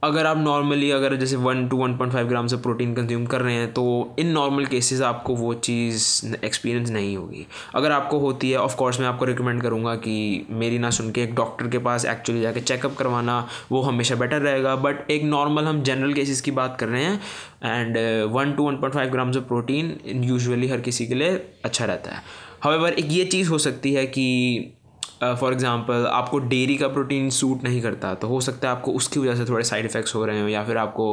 अगर 0.04 0.26
आप 0.26 0.38
नॉर्मली 0.38 0.90
अगर 0.92 1.16
जैसे 1.16 1.36
one 1.36 1.68
two 1.68 1.78
one 1.78 1.96
point 1.98 2.14
five 2.14 2.28
gram 2.28 2.48
से 2.48 2.58
प्रोटीन 2.58 2.94
कंज्यूम 2.94 3.26
कर 3.26 3.42
रहे 3.42 3.54
हैं 3.56 3.72
तो 3.74 4.16
इन 4.20 4.28
नॉर्मल 4.28 4.66
केसेस 4.66 5.02
आपको 5.02 5.36
वो 5.36 5.54
चीज़ 5.54 6.36
एक्सपीरियंस 6.46 6.90
नहीं 6.90 7.16
होगी। 7.18 7.46
अगर 7.76 7.92
आपको 7.92 8.20
होती 8.20 8.52
है 8.52 8.58
ऑफ़ 8.58 8.76
कोर्स 8.76 9.00
मैं 9.00 9.08
आपको 9.08 9.26
रिकमेंड 9.26 9.62
करूँगा 9.62 9.96
कि 9.96 10.46
मेरी 10.52 10.80
ना 10.80 10.90
सुन 10.90 11.12
के 11.12 11.24
एक 11.24 11.36
डॉक्टर 11.36 11.68
के 11.68 11.78
पास 11.78 12.06
एक्चुअली 12.06 12.42
जाके 12.42 12.62
चेकअप 12.62 12.96
करवाना, 12.96 13.48
वो 13.72 13.82
हमेशा 13.82 14.16
बेटर 14.16 14.42
रहेगा। 14.42 14.76
बट 14.76 15.12
एक 15.12 15.24
नॉर्मल 15.24 15.64
हम 15.64 15.82
जनरल 15.84 16.14
केसेस 16.14 16.42
की 16.42 16.52
बात 16.52 16.78
कर 16.80 16.88
रहे 16.88 17.04
हैं 17.04 17.20
and 17.64 17.98
one 18.34 18.54
two 18.54 18.64
one 18.64 18.78
point 18.78 18.96
five 18.96 19.12
grams 19.12 19.38
of 19.38 19.44
protein 19.46 19.98
usually 20.26 20.68
हर 20.68 20.82
किसी 20.82 21.08
के 21.08 21.16
लिए 21.16 21.36
अच्छा 21.66 21.86
रहता 21.86 22.12
है। 22.12 22.24
हाउएवर 22.62 22.94
एक 22.94 23.12
ये 23.12 23.26
चीज़ 23.26 23.50
हो 23.50 23.58
सकती 23.58 23.94
है 23.94 24.06
कि 24.08 24.75
फॉर 25.22 25.38
uh, 25.40 25.52
एग्ज़ाम्पल 25.52 26.06
आपको 26.06 26.40
डेयरी 26.40 26.76
का 26.78 26.88
प्रोटीन 26.88 27.30
सूट 27.30 27.64
नहीं 27.64 27.82
करता 27.82 28.14
तो 28.14 28.28
हो 28.28 28.40
सकता 28.42 28.70
है 28.70 28.76
आपको 28.76 28.92
उसकी 28.92 29.20
वजह 29.20 29.36
से 29.36 29.46
थोड़े 29.46 29.64
साइड 29.64 29.86
इफ़ेक्ट्स 29.86 30.16
हो 30.16 30.26
रहे 30.26 30.42
हो 30.42 30.48
या 30.48 30.64
फिर 30.64 30.78
आपको 30.78 31.06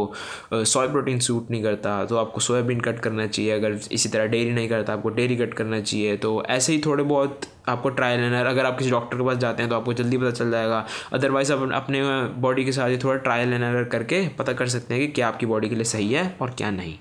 सोया 0.54 0.90
प्रोटीन 0.92 1.20
सूट 1.20 1.50
नहीं 1.50 1.62
करता 1.62 2.04
तो 2.04 2.16
आपको 2.16 2.40
सोयाबीन 2.40 2.80
कट 2.80 2.98
करना 3.00 3.26
चाहिए। 3.26 3.52
अगर 3.52 3.78
इसी 3.92 4.08
तरह 4.08 4.26
डेयरी 4.26 4.50
नहीं 4.50 4.68
करता 4.68 4.92
आपको 4.92 5.08
डेयरी 5.10 5.36
कट 5.36 5.54
करना 5.54 5.80
चाहिए 5.80 6.16
तो 6.16 6.42
ऐसे 6.44 6.72
ही 6.72 6.80
थोड़े 6.86 7.04
बहुत 7.04 7.46
आपको 7.68 7.88
ट्रायल 7.90 8.20
एनर 8.20 8.46
अगर 8.46 8.66
आप 8.66 8.78
किसी 8.78 8.90
डॉक्टर 8.90 9.16
के 9.16 9.24
पास 9.24 9.36
जाते 9.38 9.62
हैं 9.62 9.70
तो 9.70 9.76
आपको 9.76 9.92
जल्दी 9.94 10.18
पता 10.18 10.30
चल 10.30 10.50
जाएगा। 10.50 10.84
अदरवाइज़ 11.12 11.52
आप 11.52 11.70
अपने 11.74 12.02
बॉडी 12.40 12.64
के 12.64 12.72
साथ 12.72 12.88
ही 12.88 12.98
थोड़ा 12.98 13.16
ट्रायल 13.20 13.52
एनर 13.52 13.82
करके 13.92 14.26
पता 14.38 14.52
कर 14.52 14.68
सकते 14.68 14.94
हैं 14.94 15.06
कि 15.06 15.12
क्या 15.12 15.28
आपकी 15.28 15.46
बॉडी 15.46 15.68
के 15.68 15.74
लिए 15.74 15.84
सही 15.84 16.12
है 16.12 16.36
और 16.42 16.50
क्या 16.50 16.70
नहीं। 16.72 16.98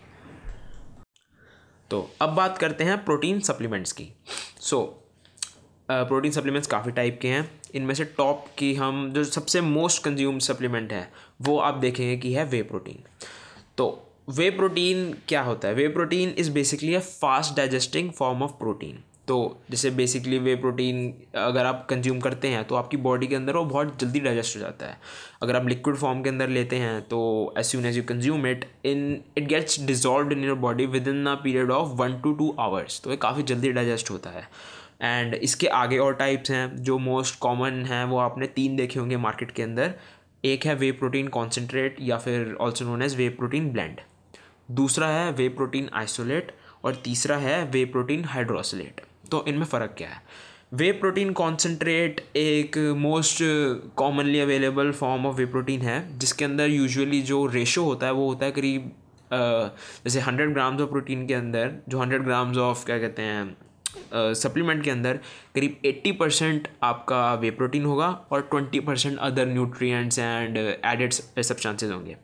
तो 1.91 2.09
अब 2.21 2.35
बात 2.35 2.57
करते 2.57 2.83
हैं 2.83 3.03
प्रोटीन 3.05 3.39
सप्लीमेंट्स 3.41 3.91
की। 3.91 4.11
सो 4.59 4.77
so, 4.77 5.00
प्रोटीन 6.07 6.31
सप्लीमेंट्स 6.31 6.67
काफ़ी 6.67 6.91
टाइप 6.91 7.19
के 7.21 7.27
हैं। 7.27 7.49
इनमें 7.75 7.93
से 7.95 8.03
टॉप 8.17 8.45
की 8.57 8.73
हम, 8.75 9.11
जो 9.13 9.23
सबसे 9.25 9.61
मोस्ट 9.61 10.03
कंज्यूम 10.03 10.39
सप्लीमेंट 10.41 10.93
है, 10.93 11.07
वो 11.41 11.57
आप 11.59 11.77
देखेंगे 11.77 12.17
कि 12.17 12.33
है 12.33 12.45
वे 12.45 12.61
प्रोटीन 12.63 13.03
तो 13.77 14.07
वे 14.29 14.49
प्रोटीन 14.49 15.13
क्या 15.27 15.41
होता 15.41 15.67
है? 15.67 15.73
Whey 15.73 15.87
protein 15.89 16.33
is 16.37 16.51
basically 16.51 16.93
a 16.95 16.99
fast 16.99 17.55
digesting 17.55 18.11
form 18.11 18.43
of 18.43 18.51
protein 18.59 19.03
तो 19.27 19.35
जैसे 19.71 19.89
बेसिकली 19.91 20.37
वे 20.39 20.55
प्रोटीन 20.55 21.13
अगर 21.37 21.65
आप 21.65 21.85
कंज्यूम 21.89 22.19
करते 22.19 22.47
हैं 22.47 22.63
तो 22.67 22.75
आपकी 22.75 22.97
बॉडी 22.99 23.27
के 23.27 23.35
अंदर 23.35 23.55
वो 23.55 23.63
बहुत 23.65 23.99
जल्दी 23.99 24.19
डाइजेस्ट 24.19 24.55
हो 24.55 24.61
जाता 24.61 24.85
है। 24.85 24.97
अगर 25.41 25.55
आप 25.55 25.67
लिक्विड 25.67 25.95
फॉर्म 25.95 26.21
के 26.23 26.29
अंदर 26.29 26.49
लेते 26.49 26.75
हैं 26.75 27.01
तो 27.01 27.21
as 27.57 27.65
soon 27.65 27.85
as 27.85 27.97
you 27.97 28.03
consume 28.03 28.47
it 28.47 28.65
in 28.85 29.21
it 29.37 29.47
gets 29.47 29.79
dissolve 29.85 30.31
in 30.31 30.43
your 30.43 30.57
body 30.57 30.85
within 31.07 31.25
a 31.25 31.35
period 31.43 31.71
of 31.71 31.95
one 31.97 32.19
two 32.21 32.33
two 32.33 32.55
hours 32.59 33.01
तो 33.03 33.11
ये 33.11 33.17
काफ़ी 33.17 33.43
जल्दी 33.43 33.71
डाइजेस्ट 33.71 34.11
होता 34.11 34.29
है। 34.29 34.47
एंड 35.01 35.33
इसके 35.35 35.67
आगे 35.67 35.97
और 35.97 36.13
टाइप्स 36.15 36.51
हैं, 36.51 36.75
जो 36.77 36.97
मोस्ट 36.99 37.39
कॉमन 37.39 37.83
हैं, 37.85 38.03
वो 38.05 38.17
आपने 38.19 38.47
तीन 38.49 38.75
देखे 38.75 38.99
होंगे 38.99 39.17
मार्केट 39.17 39.51
के 39.51 39.63
अंदर। 39.63 39.93
एक 40.43 40.65
है 40.65 40.75
वे 40.75 40.91
प्रोटीन 40.93 41.27
कॉन्सेंट्रेट 41.29 41.97
या 42.01 42.17
फिर 42.17 42.55
also 42.61 42.85
known 42.85 43.01
as 43.01 43.15
whey 43.17 43.29
protein 43.31 43.71
blend 43.71 43.99
दूसरा 44.71 45.07
है 45.07 45.31
वे 45.31 45.47
प्रोटीन 45.49 45.89
आइसोलेट 45.93 46.51
और 46.85 46.95
तीसरा 47.03 47.37
है 47.37 47.63
वे 47.65 47.83
प्रोटीन 47.87 48.23
हाइड्रोसोलेट 48.25 49.01
तो 49.31 49.43
इनमें 49.47 49.65
फ़र्क 49.65 49.93
क्या 49.97 50.07
है? 50.07 50.21
वे 50.73 50.91
प्रोटीन 50.91 51.31
कॉन्सेंट्रेट 51.33 52.21
एक 52.37 52.77
most 52.97 53.39
commonly 53.97 54.39
available 54.39 54.91
form 54.91 55.25
of 55.25 55.35
whey 55.37 55.45
protein 55.47 55.81
है, 55.81 56.17
जिसके 56.19 56.45
अंदर 56.45 56.69
यूजुअली 56.69 57.21
जो 57.21 57.45
रेशो 57.47 57.83
होता 57.83 58.05
है, 58.05 58.13
वो 58.13 58.27
होता 58.27 58.45
है 58.45 58.51
करीब 58.51 58.91
जैसे 59.33 60.19
हंड्रेड 60.19 60.53
ग्राम्स 60.53 60.81
ऑफ़ 60.81 60.89
प्रोटीन 60.89 61.25
के 61.27 61.33
अंदर, 61.33 61.71
जो 61.89 61.99
हंड्रेड 61.99 62.23
ग्राम्स 62.23 62.57
ऑफ़ 62.59 62.85
क्या 62.85 62.97
कहते 62.99 63.21
हैं 63.21 63.55
सप्लीमेंट 64.13 64.83
के 64.83 64.89
अंदर 64.89 65.19
करीब 65.55 65.81
80 65.85 66.11
परसेंट 66.11 66.67
आपका 66.83 67.33
वे 67.33 67.51
प्रोटीन 67.51 67.85
होगा 67.85 68.07
और 68.31 68.49
20 68.53 68.79
percent 68.79 69.17
other 69.19 69.45
nutrients 69.45 70.19
and 70.19 70.57
added 70.57 71.13
substances 71.13 71.91
होंगे। 71.91 72.15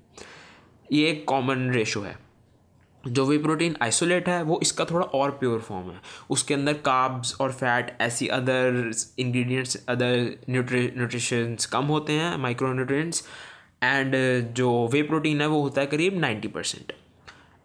ये 0.92 1.10
एक 1.10 1.26
कॉमन 1.28 1.70
रेशो 1.72 2.02
है। 2.02 2.16
जो 3.04 3.26
वे 3.26 3.38
प्रोटीन 3.38 3.76
आइसोलेट 3.82 4.28
है, 4.30 4.42
वो 4.44 4.60
इसका 4.62 4.86
थोड़ा 4.86 5.06
और 5.06 5.32
प्योर 5.32 5.60
फॉर्म 5.60 5.90
है। 5.92 6.00
उसके 6.30 6.54
अंदर 6.54 6.74
काब्स 6.74 7.36
और 7.42 7.52
फैट 7.52 7.98
ऐसी 8.02 8.28
other 8.28 8.92
ingredients 9.20 9.86
other 9.90 10.40
nutri 10.50 10.82
nutritions 10.98 11.66
कम 11.66 11.86
होते 11.86 12.14
हैं 12.14 12.38
माइक्रो 12.38 12.74
न्यूट्रिएंट्स 12.74 13.24
एंड 13.84 14.16
जो 14.54 14.88
वे 14.88 15.02
प्रोटीन 15.04 15.42
है, 15.42 15.48
वो 15.48 15.62
होता 15.62 15.82
है 15.82 15.88
करीब 15.88 16.20
नाइन्टी 16.20 16.48
परसेंट 16.48 16.94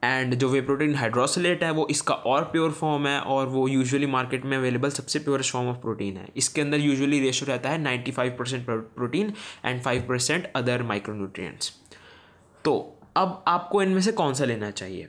एंड 0.03 0.35
जो 0.35 0.49
वे 0.49 0.61
प्रोटीन 0.61 0.95
हाइड्रोसलेट 0.95 1.63
है, 1.65 1.71
वो 1.71 1.87
इसका 1.91 2.15
और 2.15 2.45
प्योर 2.45 2.71
फॉर्म 2.73 3.07
है 3.07 3.21
और 3.21 3.47
वो 3.49 3.67
यूजुअली 3.69 4.07
मार्केट 4.09 4.45
में 4.45 4.57
अवेलेबल 4.57 4.91
सबसे 4.91 5.19
प्योरेस्ट 5.19 5.53
फॉर्म 5.53 5.69
ऑफ़ 5.69 5.77
प्रोटीन 5.79 6.17
है। 6.17 6.27
इसके 6.37 6.61
अंदर 6.61 6.81
यूजुअली 6.81 7.21
रेशो 7.21 7.47
रहता 7.47 7.71
है 7.71 7.81
ninety 7.83 8.13
five 8.13 8.37
percent 8.39 8.67
protein 8.67 9.33
and 9.65 9.83
five 9.83 10.05
percent 10.09 10.51
other 10.57 10.83
micronutrients 10.83 11.73
तो 12.65 12.77
अब 13.17 13.43
आपको 13.49 13.83
इनमें 13.83 14.01
से 14.03 14.13
कौन 14.13 14.35
सा 14.35 14.45
लेना 14.45 14.71
चाहिए? 14.71 15.09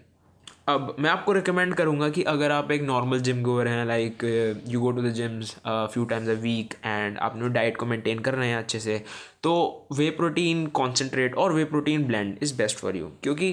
अब 0.70 0.96
मैं 1.00 1.10
आपको 1.10 1.34
रिकमेंड 1.34 1.74
करूँगा 1.76 2.08
कि 2.10 2.24
अगर 2.24 2.52
आप 2.52 2.72
एक 2.72 2.82
नॉर्मल 2.82 3.20
जिम 3.20 3.42
गोअर 3.44 3.68
हैं 3.68 3.86
like 3.86 4.24
you 4.68 4.80
go 4.82 4.92
to 4.92 5.02
the 5.02 5.10
gyms 5.14 5.56
few 5.68 6.06
times 6.06 6.30
a 6.30 6.34
week 6.42 6.74
and 6.86 7.18
आपने 7.18 7.50
डाइट 7.50 7.78
को 7.78 7.86
मेंटेन 7.86 8.20
कर 8.20 8.36
रहे 8.36 8.50
हैं 8.50 8.58
अच्छे 8.58 8.80
से 8.80 8.98
तो 9.44 9.54
वे 9.92 10.10
प्रोटीन 10.12 10.66
कॉन्सेंट्रेट 10.74 11.36
और 11.36 11.54
whey 11.54 11.66
protein 11.66 12.04
blend 12.04 12.38
is 12.42 12.56
best 12.58 12.78
for 12.78 12.96
you 12.96 13.12
क्योंकि 13.24 13.52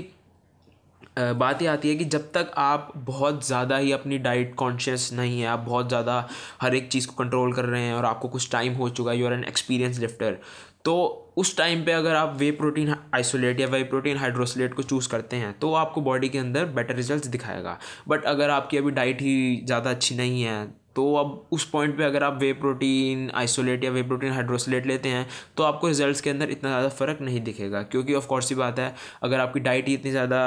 बात 1.38 1.62
ये 1.62 1.68
आती 1.68 1.88
है 1.88 1.94
कि 1.96 2.04
जब 2.06 2.30
तक 2.32 2.50
आप 2.58 2.92
बहुत 2.96 3.46
ज़्यादा 3.46 3.76
ही 3.76 3.92
अपनी 3.92 4.18
डाइट 4.20 4.54
कॉन्शियस 4.54 5.10
नहीं 5.12 5.40
है, 5.40 5.46
आप 5.46 5.58
बहुत 5.60 5.88
ज़्यादा 5.88 6.26
हर 6.62 6.74
एक 6.74 6.88
चीज़ 6.88 7.06
को 7.06 7.14
कंट्रोल 7.14 7.52
कर 7.52 7.64
रहे 7.64 7.82
हैं 7.82 7.94
और 7.94 8.04
आपको 8.04 8.28
कुछ 8.28 8.50
टाइम 8.52 8.74
हो 8.74 8.88
चुका 8.90 9.10
है 9.10 9.18
you 9.18 9.26
are 9.26 9.32
an 9.32 9.44
experience 9.44 9.98
lifter 9.98 10.38
तो 10.84 10.94
उस 11.38 11.56
टाइम 11.56 11.84
पे 11.84 11.92
अगर 11.92 12.14
आप 12.14 12.36
वे 12.38 12.50
प्रोटीन 12.52 12.94
आइसोलेट 13.14 13.60
या 13.60 13.66
वे 13.68 13.82
प्रोटीन 13.84 14.16
हाइड्रोसोलेट 14.16 14.74
को 14.74 14.82
चूज़ 14.82 15.08
करते 15.08 15.36
हैं 15.36 15.52
तो 15.60 15.72
आपको 15.74 16.00
बॉडी 16.00 16.28
के 16.28 16.38
अंदर 16.38 16.64
बेटर 16.76 16.94
रिजल्ट्स 16.96 17.28
दिखाएगा। 17.28 17.78
बट 18.08 18.24
अगर 18.26 18.50
आपकी 18.50 18.76
अभी 18.76 18.90
डाइट 18.90 19.20
ही 19.22 19.62
ज़्यादा 19.66 19.90
अच्छी 19.90 20.14
नहीं 20.16 20.42
है 20.42 20.64
तो 20.96 21.14
अब 21.16 21.48
उस 21.52 21.64
पॉइंट 21.70 21.96
पे 21.98 22.04
अगर 22.04 22.22
आप 22.24 22.38
वे 22.40 22.52
प्रोटीन 22.54 23.30
आइसोलेट 23.34 23.84
या 23.84 23.90
वे 23.90 24.02
प्रोटीन 24.02 24.32
हाइड्रोसोलेट 24.32 24.86
लेते 24.86 25.08
हैं 25.08 25.26
तो 25.56 25.62
आपको 25.62 25.88
रिजल्ट्स 25.88 26.20
के 26.20 26.30
अंदर 26.30 26.50
इतना 26.50 26.70
ज़्यादा 26.70 26.88
फ़र्क 26.90 27.18
नहीं 27.22 27.40
दिखेगा। 27.42 27.82
क्योंकि 27.84 28.14
ऑफ़ 28.14 28.26
कोर्स 28.26 28.48
ही 28.50 28.56
बात 28.56 28.78
है, 28.78 28.94
अगर 29.22 29.40
आपकी 29.40 29.60
डाइट 29.60 29.88
ही 29.88 29.94
इतनी 29.94 30.10
ज़्यादा 30.10 30.40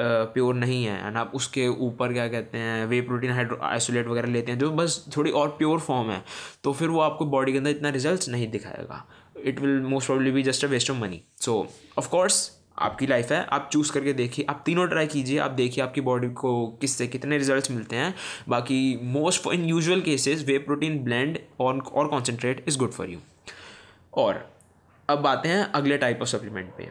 प्योर 0.00 0.54
नहीं 0.54 0.84
है. 0.84 1.06
एंड 1.06 1.16
आप 1.16 1.32
उसके 1.34 1.66
ऊपर 1.68 2.12
क्या 2.12 2.26
कहते 2.28 2.58
हैं 2.58 2.86
वे 2.86 3.00
प्रोटीन 3.02 3.30
हाइड्रो 3.30 3.58
आइसोलेट 3.62 4.06
वगैरह 4.06 4.30
लेते 4.32 4.52
हैं, 4.52 4.58
जो 4.58 4.70
बस 4.72 5.04
थोड़ी 5.16 5.30
और 5.30 5.48
प्योर 5.58 5.80
फॉर्म 5.80 6.10
है. 6.10 6.22
तो 6.64 6.72
फिर 6.72 6.88
वो 6.88 7.00
आपको 7.00 7.26
बॉडी 7.26 7.52
के 7.52 7.58
अंदर 7.58 7.70
इतना 7.70 7.88
रिज़ल्ट 7.90 8.28
नहीं 8.28 8.50
दिखाएगा. 8.50 9.04
It 9.36 9.60
will 9.60 9.80
most 9.82 10.06
probably 10.06 10.30
be 10.30 10.42
just 10.42 10.64
a 10.64 10.68
waste 10.68 10.90
of 10.90 10.98
money 10.98 11.20
so 11.40 11.66
of course 11.98 12.50
आपकी 12.78 13.06
लाइफ 13.06 13.30
है. 13.32 13.44
आप 13.46 13.68
चूज़ 13.72 13.92
करके 13.92 14.12
देखिए. 14.12 14.46
आप 14.50 14.62
तीनों 14.66 14.86
ट्राई 14.88 15.06
कीजिए. 15.06 15.38
आप 15.38 15.50
देखिए 15.50 15.84
आपकी 15.84 16.00
बॉडी 16.00 16.28
को 16.30 16.66
किससे 16.80 17.06
कितने 17.06 17.38
रिजल्ट्स 17.38 17.70
मिलते 17.70 17.96
हैं. 17.96 18.14
बाकी 18.48 18.98
most 19.02 19.46
in 19.52 19.64
usual 19.64 20.00
cases 20.00 20.44
whey 20.46 20.58
protein 20.58 20.98
blend 21.04 21.38
और 21.60 21.82
और 21.94 22.08
concentrate 22.08 22.64
is 22.68 22.78
good 22.78 22.90
for 22.90 23.10
you 23.10 23.18
और 24.14 24.44
अब 25.08 25.26
आते 25.26 25.48
हैं 25.48 25.62
अगले 25.72 25.98
टाइप 25.98 26.22
ऑफ़ 26.22 26.28
सप्लीमेंट 26.28 26.70
पे. 26.78 26.90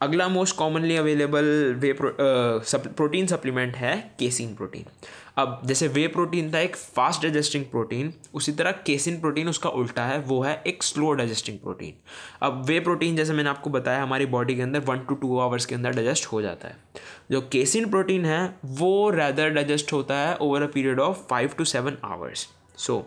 अगला 0.00 0.26
most 0.28 0.56
commonly 0.56 0.96
available 0.96 1.44
whey 1.80 1.92
protein 2.00 3.26
supplement 3.26 3.76
है 3.76 3.96
केसिन 4.18 4.54
प्रोटीन 4.54 4.84
अब 5.38 5.60
जैसे 5.64 5.88
वे 5.88 6.06
प्रोटीन 6.08 6.52
था 6.54 6.58
एक 6.58 6.76
फास्ट 6.76 7.22
डाइजेस्टिंग 7.22 7.64
प्रोटीन 7.64 8.12
उसी 8.34 8.52
तरह 8.52 8.72
केसिन 8.86 9.20
प्रोटीन 9.20 9.48
उसका 9.48 9.70
उल्टा 9.70 10.04
है, 10.04 10.18
वो 10.20 10.40
है 10.42 10.62
एक 10.66 10.82
स्लो 10.82 11.12
डाइजेस्टिंग 11.12 11.58
प्रोटीन 11.58 11.94
अब 12.42 12.64
वे 12.66 12.78
प्रोटीन 12.80 13.16
जैसे 13.16 13.32
मैंने 13.32 13.50
आपको 13.50 13.70
बताया, 13.70 14.02
हमारी 14.02 14.26
बॉडी 14.26 14.54
के 14.56 14.62
अंदर 14.62 14.80
वन 14.80 14.98
टू 15.08 15.14
टू 15.14 15.38
आवर्स 15.38 15.66
के 15.66 15.74
अंदर 15.74 15.92
डाइजेस्ट 15.92 16.26
हो 16.26 16.42
जाता 16.42 16.68
है. 16.68 16.76
जो 17.30 17.40
केसिन 17.52 17.90
प्रोटीन 17.90 18.24
है, 18.24 18.54
वो 18.64 19.10
रैदर 19.10 19.50
डाइजेस्ट 19.50 19.92
होता 19.92 20.18
है 20.18 20.36
over 20.36 20.62
a 20.62 20.66
period 20.74 21.00
of 21.00 21.26
five 21.30 21.54
to 21.58 21.64
seven 21.66 21.96
hours 22.04 22.48
so 22.78 23.06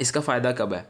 इसका 0.00 0.20
फ़ायदा 0.20 0.52
कब 0.52 0.72
है? 0.74 0.84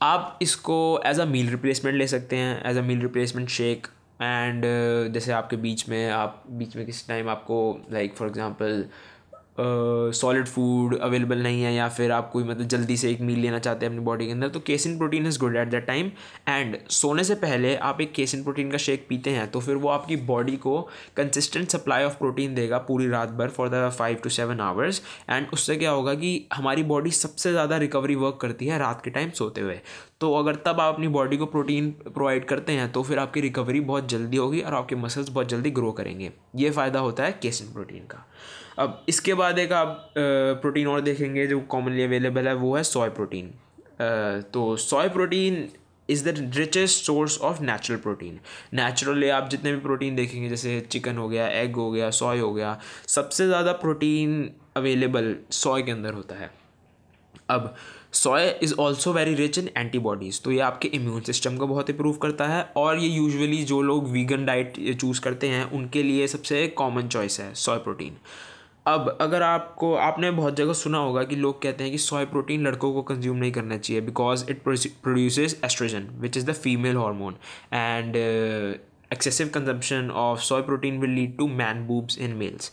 आप 0.00 0.38
इसको 0.42 0.78
एज 1.06 1.20
अ 1.20 1.24
मील 1.26 1.50
रिप्लेसमेंट 1.50 1.96
ले 1.98 2.06
सकते 2.08 2.36
हैं 2.36 2.64
as 2.70 2.78
a 2.78 2.82
meal 2.82 3.00
replacement 3.02 3.48
shake 3.48 3.86
and 4.22 4.64
uh, 4.64 5.12
जैसे 5.14 5.32
आपके 5.32 5.56
बीच 5.56 5.88
में 5.88 6.08
आप 6.10 6.42
बीच 6.50 6.76
में 6.76 6.84
किसी 6.86 7.04
टाइम 7.08 7.28
आपको 7.28 7.58
like 7.90 8.14
for 8.16 8.28
example 8.28 8.84
solid 9.58 10.46
food 10.46 10.98
available 10.98 11.42
नहीं 11.42 11.62
है 11.62 11.72
या 11.74 11.88
फिर 11.88 12.12
आप 12.12 12.30
कोई 12.30 12.44
मतलब 12.44 12.66
जल्दी 12.66 12.96
से 12.96 13.10
एक 13.10 13.20
मील 13.20 13.38
लेना 13.38 13.58
चाहते 13.58 13.86
हैं 13.86 13.92
अपनी 13.92 14.04
बॉडी 14.04 14.26
के 14.26 14.32
अंदर 14.32 14.48
तो 14.48 14.60
casein 14.60 14.96
protein 14.98 15.26
is 15.26 15.38
good 15.38 15.56
at 15.56 15.68
that 15.68 15.86
time 15.86 16.10
and 16.48 16.76
सोने 16.90 17.24
से 17.24 17.34
पहले 17.34 17.74
आप 17.76 18.00
एक 18.00 18.12
केसिन 18.12 18.42
प्रोटीन 18.42 18.70
का 18.70 18.78
शेक 18.78 19.06
पीते 19.08 19.30
हैं 19.30 19.50
तो 19.50 19.60
फिर 19.60 19.76
वो 19.76 19.88
आपकी 19.88 20.16
बॉडी 20.26 20.56
को 20.56 20.80
कंसिस्टेंट 21.16 21.68
सप्लाई 21.68 22.04
ऑफ़ 22.04 22.18
प्रोटीन 22.18 22.54
देगा 22.54 22.78
पूरी 22.78 23.08
रात 23.08 23.30
भर 23.30 23.48
for 23.48 23.68
the 23.68 23.88
five 23.98 24.16
to 24.16 24.30
seven 24.30 24.60
hours 24.60 25.02
and 25.30 25.46
उससे 25.52 25.76
क्या 25.76 25.90
होगा 25.90 26.14
कि 26.14 26.48
हमारी 26.54 26.82
बॉडी 26.82 27.10
सबसे 27.10 27.52
ज़्यादा 27.52 27.76
रिकवरी 27.76 28.14
वर्क 28.14 28.38
करती 28.42 28.66
है 28.66 28.78
रात 28.78 29.02
के 29.04 29.10
टाइम 29.10 29.30
सोते 29.30 29.60
हुए. 29.60 29.78
तो 30.20 30.32
अगर 30.34 30.54
तब 30.66 30.80
आप 30.80 30.94
अपनी 30.94 31.08
बॉडी 31.08 31.36
को 31.36 31.46
प्रोटीन 31.46 31.90
प्रोवाइड 31.90 32.44
करते 32.44 32.72
हैं 32.72 32.90
तो 32.92 33.02
फिर 33.02 33.18
आपकी 33.18 33.40
रिकवरी 33.40 33.80
बहुत 33.80 34.08
जल्दी 34.08 34.36
होगी 34.36 34.60
और 34.60 34.74
आपके 34.74 34.96
मसल्स 34.96 35.28
बहुत 35.28 35.48
जल्दी 35.48 35.70
ग्रो 35.70 35.92
करेंगे. 35.92 36.30
ये 36.56 36.70
फ़ायदा 36.70 37.00
होता 37.00 37.24
है 37.24 37.38
केसिन 37.42 37.72
प्रोटीन 37.72 38.06
का. 38.06 38.26
अब 38.78 39.04
इसके 39.08 39.34
बाद 39.34 39.58
एक 39.58 39.72
आप 39.72 40.12
प्रोटीन 40.16 40.86
और 40.88 41.00
देखेंगे 41.00 41.46
जो 41.46 41.60
कॉमनली 41.60 42.02
अवेलेबल 42.04 42.48
है, 42.48 42.54
वो 42.54 42.76
है 42.76 42.82
सोय 42.84 43.08
प्रोटीन 43.10 43.50
तो 44.52 44.76
soy 44.78 45.08
protein 45.08 45.68
is 46.08 46.24
the 46.24 46.52
richest 46.56 47.04
source 47.04 47.38
of 47.40 47.62
natural 47.62 47.98
protein 48.00 48.38
naturally 48.74 49.28
आप 49.30 49.48
जितने 49.50 49.72
भी 49.72 49.80
प्रोटीन 49.80 50.16
देखेंगे, 50.16 50.48
जैसे 50.48 50.80
चिकन 50.90 51.16
हो 51.16 51.28
गया 51.28 51.48
एग 51.60 51.76
हो 51.76 51.90
गया 51.90 52.10
सोय 52.12 52.38
हो 52.38 52.52
गया, 52.54 52.78
सबसे 53.08 53.46
ज़्यादा 53.46 53.72
प्रोटीन 53.74 54.50
अवेलेबल 54.76 55.34
सोय 55.52 55.82
के 55.82 55.90
अंदर 55.90 56.14
होता 56.14 56.34
है. 56.34 56.50
अब 57.50 57.74
soy 58.14 58.48
is 58.62 58.74
also 58.80 59.12
very 59.12 59.34
rich 59.34 59.58
in 59.58 59.68
antibodies 59.76 60.40
तो 60.42 60.52
ये 60.52 60.60
आपके 60.60 60.88
इम्यून 60.94 61.20
सिस्टम 61.22 61.56
को 61.56 61.66
बहुत 61.66 61.90
इम्प्रूव 61.90 62.16
करता 62.22 62.46
है 62.46 62.62
और 62.76 62.98
ये 62.98 63.08
यूजुअली 63.08 63.62
जो 63.64 63.80
लोग 63.82 64.08
वीगन 64.10 64.44
डाइट 64.46 64.78
चूज़ 64.92 65.20
करते 65.20 65.48
हैं, 65.48 65.70
उनके 65.70 66.02
लिए 66.02 66.26
सबसे 66.28 66.66
कॉमन 66.78 67.08
चॉइस 67.08 67.40
है 67.40 67.52
सोय 67.54 67.78
प्रोटीन 67.78 68.16
अब 68.86 69.16
अगर 69.20 69.42
आपको, 69.42 69.94
आपने 69.94 70.30
बहुत 70.30 70.56
जगह 70.56 70.72
सुना 70.72 70.98
होगा 70.98 71.22
कि 71.22 71.36
लोग 71.36 71.62
कहते 71.62 71.84
हैं 71.84 71.92
कि 71.92 71.98
सोय 71.98 72.24
प्रोटीन 72.24 72.66
लड़कों 72.66 72.92
को 72.92 73.02
कंज्यूम 73.02 73.36
नहीं 73.36 73.52
करना 73.52 73.76
चाहिए 73.76 74.02
because 74.02 74.44
it 74.50 74.62
produce 74.62 75.38
estrogen 75.64 76.08
which 76.18 76.36
is 76.36 76.46
the 76.46 76.52
female 76.54 76.96
hormone 76.96 77.36
and 77.72 78.16
excessive 79.12 79.48
consumption 79.48 80.10
of 80.10 80.40
soy 80.40 80.62
protein 80.62 81.00
will 81.00 81.10
lead 81.10 81.36
to 81.38 81.48
man 81.48 81.86
boobs 81.86 82.18
in 82.18 82.36
males 82.36 82.72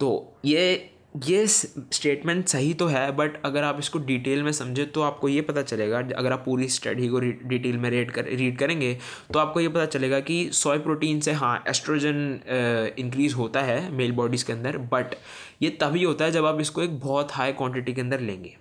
तो 0.00 0.10
ये 0.44 0.91
ये 1.14 1.46
स्टेटमेंट 1.46 2.46
सही 2.48 2.72
तो 2.74 2.86
है 2.86 3.10
बट 3.12 3.36
अगर 3.44 3.62
आप 3.62 3.78
इसको 3.78 3.98
डिटेल 3.98 4.42
में 4.42 4.50
समझे 4.52 4.84
तो 4.84 5.02
आपको 5.02 5.28
ये 5.28 5.40
पता 5.40 5.62
चलेगा, 5.62 5.98
अगर 5.98 6.32
आप 6.32 6.42
पूरी 6.44 6.68
स्टडी 6.68 7.08
को 7.08 7.20
डिटेल 7.20 7.76
में 7.78 7.88
रेड 7.90 8.10
कर 8.10 8.24
रीड 8.24 8.58
करेंगे 8.58 8.96
तो 9.32 9.38
आपको 9.38 9.60
ये 9.60 9.68
पता 9.68 9.86
चलेगा 9.86 10.20
कि 10.20 10.48
सोय 10.52 10.78
प्रोटीन 10.78 11.20
से 11.20 11.32
हाँ 11.32 11.62
एस्ट्रोजन 11.68 12.94
इंक्रीज़ 12.98 13.34
होता 13.34 13.60
है 13.60 13.92
मेल 13.92 14.12
बॉडीज़ 14.12 14.44
के 14.44 14.52
अंदर 14.52 14.78
बट 14.92 15.14
ये 15.62 15.70
तभी 15.82 16.02
होता 16.04 16.24
है 16.24 16.32
जब 16.32 16.46
आप 16.46 16.60
इसको 16.60 16.82
एक 16.82 16.98
बहुत 17.00 17.32
हाई 17.32 17.52
क्वांटिटी 17.52 17.92
के 17.92 18.00
अंदर 18.00 18.20
लेंगे। 18.20 18.56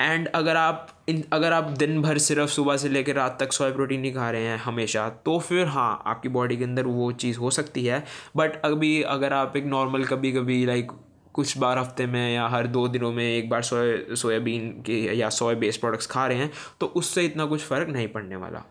एंड 0.00 0.28
अगर 0.28 0.56
आप 0.56 0.88
इन, 1.08 1.22
अगर 1.32 1.52
आप 1.52 1.64
दिन 1.78 2.00
भर 2.02 2.18
सिर्फ़ 2.18 2.50
सुबह 2.50 2.76
से 2.76 2.88
लेकर 2.88 3.14
रात 3.14 3.36
तक 3.40 3.52
सोया 3.52 3.70
प्रोटीन 3.70 4.00
नहीं 4.00 4.14
खा 4.14 4.30
रहे 4.30 4.42
हैं 4.42 4.58
हमेशा 4.58 5.08
तो 5.24 5.38
फिर 5.38 5.66
हाँ 5.66 6.02
आपकी 6.06 6.28
बॉडी 6.28 6.56
के 6.56 6.64
अंदर 6.64 6.86
वो 6.86 7.10
चीज़ 7.12 7.38
हो 7.38 7.50
सकती 7.50 7.84
है 7.84 8.04
बट 8.36 8.60
अभी 8.64 9.00
अगर 9.02 9.32
आप 9.32 9.56
एक 9.56 9.64
नॉर्मल 9.66 10.04
कभी 10.04 10.32
कभी 10.32 10.64
लाइक 10.66 10.92
कुछ 11.34 11.56
बार 11.58 11.78
हफ़्ते 11.78 12.06
में 12.06 12.34
या 12.34 12.46
हर 12.48 12.66
दो 12.66 12.86
दिनों 12.88 13.12
में 13.12 13.24
एक 13.24 13.48
बार 13.50 13.62
सोया, 13.62 14.14
सोयाबीन 14.14 14.70
के 14.86 14.98
या 15.16 15.28
सोया 15.30 15.58
बेस्ड 15.58 15.80
प्रोडक्ट्स 15.80 16.06
खा 16.06 16.26
रहे 16.26 16.38
हैं 16.38 16.50
तो 16.80 16.86
उससे 16.86 17.24
इतना 17.24 17.46
कुछ 17.46 17.64
फ़र्क 17.64 17.88
नहीं 17.88 18.08
पड़ने 18.08 18.36
वाला। 18.36 18.64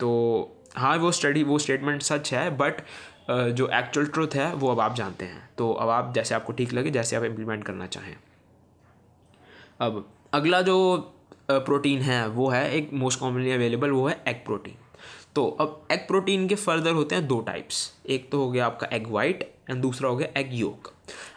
तो 0.00 0.10
हाँ 0.76 0.96
वो 0.98 1.12
स्टडी 1.12 1.42
वो 1.42 1.58
स्टेटमेंट 1.58 2.02
सच 2.02 2.32
है 2.34 2.50
बट 2.56 2.80
जो 3.30 3.68
एक्चुअल 3.68 4.06
ट्रुथ 4.06 4.34
है, 4.34 4.52
वो 4.54 4.70
अब 4.70 4.80
आप 4.80 4.94
जानते 4.96 5.24
हैं। 5.24 5.48
तो 5.58 5.72
अब 5.72 5.88
आप, 5.88 6.12
जैसे 6.14 6.34
आपको 6.34 6.52
ठीक 6.52 6.72
लगे, 6.72 6.90
जैसे 6.90 7.16
आप 7.16 7.24
इम्प्लीमेंट 7.24 7.64
करना 7.64 7.86
चाहें। 7.86 8.16
अब 9.80 10.04
अगला 10.34 10.60
जो 10.62 10.96
प्रोटीन 11.50 12.00
है, 12.00 12.26
वो 12.28 12.48
है 12.48 12.70
एक 12.76 12.92
मोस्ट 12.94 13.20
कॉमनली 13.20 13.52
अवेलेबल 13.52 13.90
वो 13.90 14.06
है 14.08 14.22
एग 14.28 14.44
प्रोटीन 14.46 14.74
तो 15.34 15.46
अब 15.60 15.88
एग 15.92 16.06
प्रोटीन 16.08 16.46
के 16.48 16.54
फर्दर 16.56 16.92
होते 16.92 17.14
हैं 17.14 17.26
दो 17.26 17.40
टाइप्स 17.40 17.80
एक 18.08 18.30
तो 18.30 18.38
हो 18.38 18.50
गया 18.50 18.66
आपका 18.66 18.86
एग 18.92 19.10
वाइट 19.10 19.42
एंड 19.70 19.80
दूसरा 19.82 20.08
हो 20.08 20.16
गया 20.16 20.40
एग 20.40 20.54
योक 20.54 20.92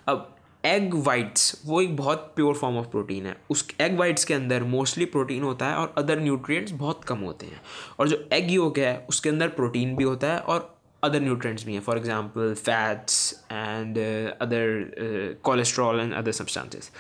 अब 0.08 0.36
एग 0.66 0.94
वाइट्स 0.96 1.62
वो 1.66 1.82
एक 1.82 1.96
बहुत 1.98 2.32
प्योर 2.36 2.56
फॉर्म 2.56 2.78
ऑफ़ 2.78 2.88
प्रोटीन 2.88 3.26
है। 3.26 3.36
उस 3.50 3.68
एग 3.82 3.98
वाइट्स 3.98 4.26
के 4.26 4.34
अंदर 4.34 4.64
मोस्टली 4.64 5.06
प्रोटीन 5.06 5.44
होता 5.44 5.66
है 5.66 5.76
और 5.76 5.94
अदर 5.98 6.20
न्यूट्रिएंट्स 6.20 6.72
बहुत 6.72 7.04
कम 7.04 7.18
होते 7.18 7.46
हैं। 7.46 7.62
और 8.00 8.08
जो 8.08 8.28
एग 8.34 8.52
योग 8.52 8.80
है, 8.80 9.06
उसके 9.10 9.30
अंदर 9.30 9.48
प्रोटीन 9.48 9.96
भी 9.96 10.04
होता 10.04 10.34
है 10.34 10.40
और 10.40 10.76
अदर 11.04 11.22
न्यूट्रिएंट्स 11.22 11.66
भी 11.66 11.74
हैं। 11.74 11.82
For 11.82 11.98
example 11.98 12.54
fats 12.54 13.34
and 13.52 13.98
other 14.42 15.40
cholesterol 15.44 16.00
and 16.00 16.14
other 16.14 16.32
substances 16.32 16.92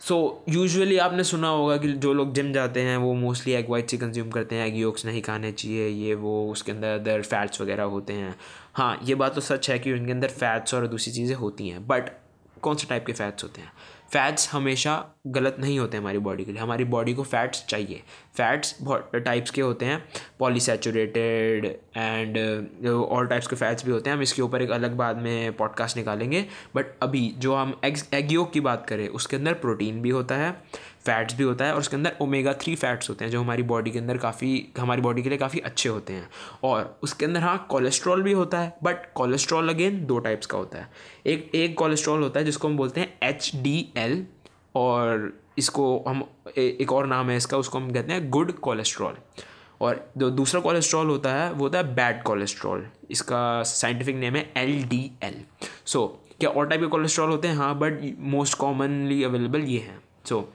so 0.00 0.44
usually 0.48 0.98
आपने 0.98 1.24
सुना 1.24 1.48
होगा 1.48 1.76
कि 1.76 1.88
जो 1.92 2.12
लोग 2.14 2.34
जिम 2.34 2.52
जाते 2.52 2.80
हैं, 2.80 2.96
वो 2.96 3.14
मोस्टली 3.14 3.52
एग 3.52 3.70
वाइट्स 3.70 3.92
ही 3.92 3.98
कंज्यूम 3.98 4.30
करते 4.30 4.54
हैं। 4.54 4.66
एग 4.66 4.76
योक्स 4.76 5.06
नहीं 5.06 5.22
खाने 5.22 5.52
चाहिए, 5.52 5.88
ये, 5.88 6.14
वो, 6.14 6.50
उसके 6.52 6.72
अंदर 6.72 6.88
अदर 6.88 7.22
फैट्स 7.22 7.60
वगैरह 7.60 7.82
होते 7.82 8.12
हैं। 8.12 8.34
हाँ 8.74 8.98
ये 9.04 9.14
बात 9.14 9.34
तो 9.34 9.40
सच 9.40 9.70
है 9.70 9.78
कि 9.78 9.92
उनके 9.92 10.12
अंदर 10.12 10.28
फैट्स 10.28 10.74
और 10.74 10.86
दूसरी 10.86 11.12
चीज़ें 11.12 11.36
होती 11.36 11.68
हैं। 11.68 11.86
बट 11.86 12.10
कौन 12.62 12.76
से 12.76 12.86
टाइप 12.86 13.06
के 13.06 13.12
फैट्स 13.12 13.42
होते 13.42 13.60
हैं? 13.60 13.72
फैट्स 14.12 14.52
हमेशा 14.52 15.06
गलत 15.26 15.56
नहीं 15.60 15.78
होते 15.78 15.96
हमारी 15.96 16.18
बॉडी 16.18 16.44
के 16.44 16.52
लिए। 16.52 16.60
हमारी 16.60 16.84
बॉडी 16.84 17.14
को 17.14 17.22
फैट्स 17.22 17.66
चाहिए। 17.66 18.02
फैट्स 18.38 18.74
बहुत 18.82 19.16
टाइप्स 19.16 19.50
के 19.50 19.60
होते 19.60 19.86
हैं 19.86 20.02
पॉलीसेचुरेटेड 20.38 21.64
एंड 21.96 22.86
और 22.86 23.26
टाइप्स 23.26 23.46
के 23.46 23.56
फैट्स 23.56 23.84
भी 23.84 23.92
होते 23.92 24.10
हैं। 24.10 24.16
हम 24.16 24.22
इसके 24.22 24.42
ऊपर 24.42 24.62
एक 24.62 24.70
अलग 24.70 24.96
बाद 24.96 25.16
में 25.16 25.52
पॉडकास्ट 25.52 25.96
निकालेंगे। 25.96 26.44
बट 26.74 26.86
अभी 27.02 27.34
जो 27.38 27.54
हम 27.54 27.80
एग 27.84 27.98
एग 28.14 28.32
योग 28.32 28.52
की 28.52 28.60
बात 28.60 28.86
करें, 28.86 29.08
उसके 29.08 29.36
अंदर 29.36 29.52
प्रोटीन 29.54 30.00
भी 30.02 30.10
होता 30.10 30.34
है 30.34 30.52
फैट्स 31.06 31.34
भी 31.34 31.44
होता 31.44 31.64
है 31.64 31.72
और 31.72 31.80
उसके 31.80 31.96
अंदर 31.96 32.16
ओमेगा 32.20 32.52
थ्री 32.52 32.74
फैट्स 32.76 33.08
होते 33.10 33.24
हैं, 33.24 33.32
जो 33.32 33.40
हमारी 33.40 33.62
बॉडी 33.62 33.90
के 33.90 33.98
अंदर 33.98 34.16
काफ़ी, 34.16 34.68
हमारी 34.78 35.02
बॉडी 35.02 35.22
के 35.22 35.28
लिए 35.28 35.38
काफ़ी 35.38 35.60
अच्छे 35.60 35.88
होते 35.88 36.12
हैं। 36.12 36.28
और 36.64 36.98
उसके 37.02 37.24
अंदर 37.24 37.40
हाँ 37.40 37.66
कोलेस्ट्रॉल 37.70 38.22
भी 38.22 38.32
होता 38.32 38.58
है 38.58 38.72
बट 38.82 39.12
कोलेस्ट्रॉल 39.14 39.68
अगेन 39.68 40.04
दो 40.06 40.18
टाइप्स 40.18 40.46
का 40.46 40.58
होता 40.58 40.78
है। 40.78 40.88
एक 41.26 41.50
एक 41.54 41.76
कोलेस्ट्रॉल 41.78 42.22
होता 42.22 42.40
है, 42.40 42.46
जिसको 42.46 42.68
हम 42.68 42.76
बोलते 42.76 43.00
हैं 43.00 43.18
एच 43.22 43.50
डी 43.56 43.88
एल 43.96 44.26
और 44.74 45.32
इसको 45.58 46.04
हम 46.08 46.22
ए, 46.58 46.76
एक 46.80 46.92
और 46.92 47.06
नाम 47.06 47.30
है 47.30 47.36
इसका 47.36 47.58
उसको 47.58 47.78
हम 47.78 47.90
कहते 47.90 48.12
हैं 48.12 48.28
गुड 48.30 48.52
कोलेस्ट्रॉल 48.60 49.16
और 49.80 50.10
जो 50.18 50.30
दूसरा 50.30 50.60
कोलेस्ट्रॉल 50.60 51.06
होता 51.06 51.34
है 51.34 51.50
वो 51.52 51.64
होता 51.64 51.78
है 51.78 51.94
बैड 51.94 52.22
कोलेस्ट्रॉल 52.22 52.86
इसका 53.10 53.62
साइंटिफिक 53.62 54.16
नेम 54.16 54.36
है 54.36 54.50
एल 54.56 54.82
डी 54.84 55.10
एल 55.22 55.34
सो 55.86 56.06
क्या 56.40 56.50
और 56.50 56.66
टाइप 56.68 56.80
के 56.80 56.86
कोलेस्ट्रॉल 56.86 57.30
होते 57.30 57.48
हैं? 57.48 57.54
हाँ 57.56 57.78
बट 57.78 58.00
मोस्ट 58.18 58.58
कॉमनली 58.58 59.22
अवेलेबल 59.24 59.60
ये 59.60 59.78
हैं. 59.78 59.98
सो 60.28 60.48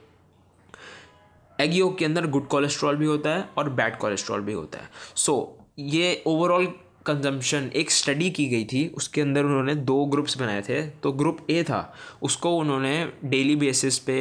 एग 1.62 1.74
योग 1.74 1.98
के 1.98 2.06
अंदर 2.06 2.28
गुड 2.28 2.48
कोलेस्ट्रॉल 2.48 2.96
भी 2.96 3.06
होता 3.06 3.30
है 3.30 3.50
और 3.58 3.70
बैड 3.70 3.98
कोलेस्ट्रॉल 3.98 4.42
भी 4.42 4.54
होता 4.54 4.80
है. 4.80 4.90
सो 5.16 5.34
so, 5.34 5.84
ये 5.94 6.24
ओवरऑल 6.28 6.66
कंजम्पशन 7.06 7.70
एक 7.76 7.92
स्टडी 7.92 8.30
की 8.32 8.46
गई 8.48 8.66
थी 8.66 8.88
उसके 8.98 9.22
अंदर 9.22 9.44
उन्होंने 9.44 9.76
दो 9.76 10.06
ग्रुप्स 10.06 10.38
बनाए 10.38 10.62
थे. 10.62 10.82
तो 10.82 11.12
ग्रुप 11.12 11.46
ए 11.50 11.64
था 11.64 11.94
उसको 12.22 12.56
उन्होंने 12.58 13.12
डेली 13.26 13.56
बेसिस 13.56 14.00
पे 14.00 14.20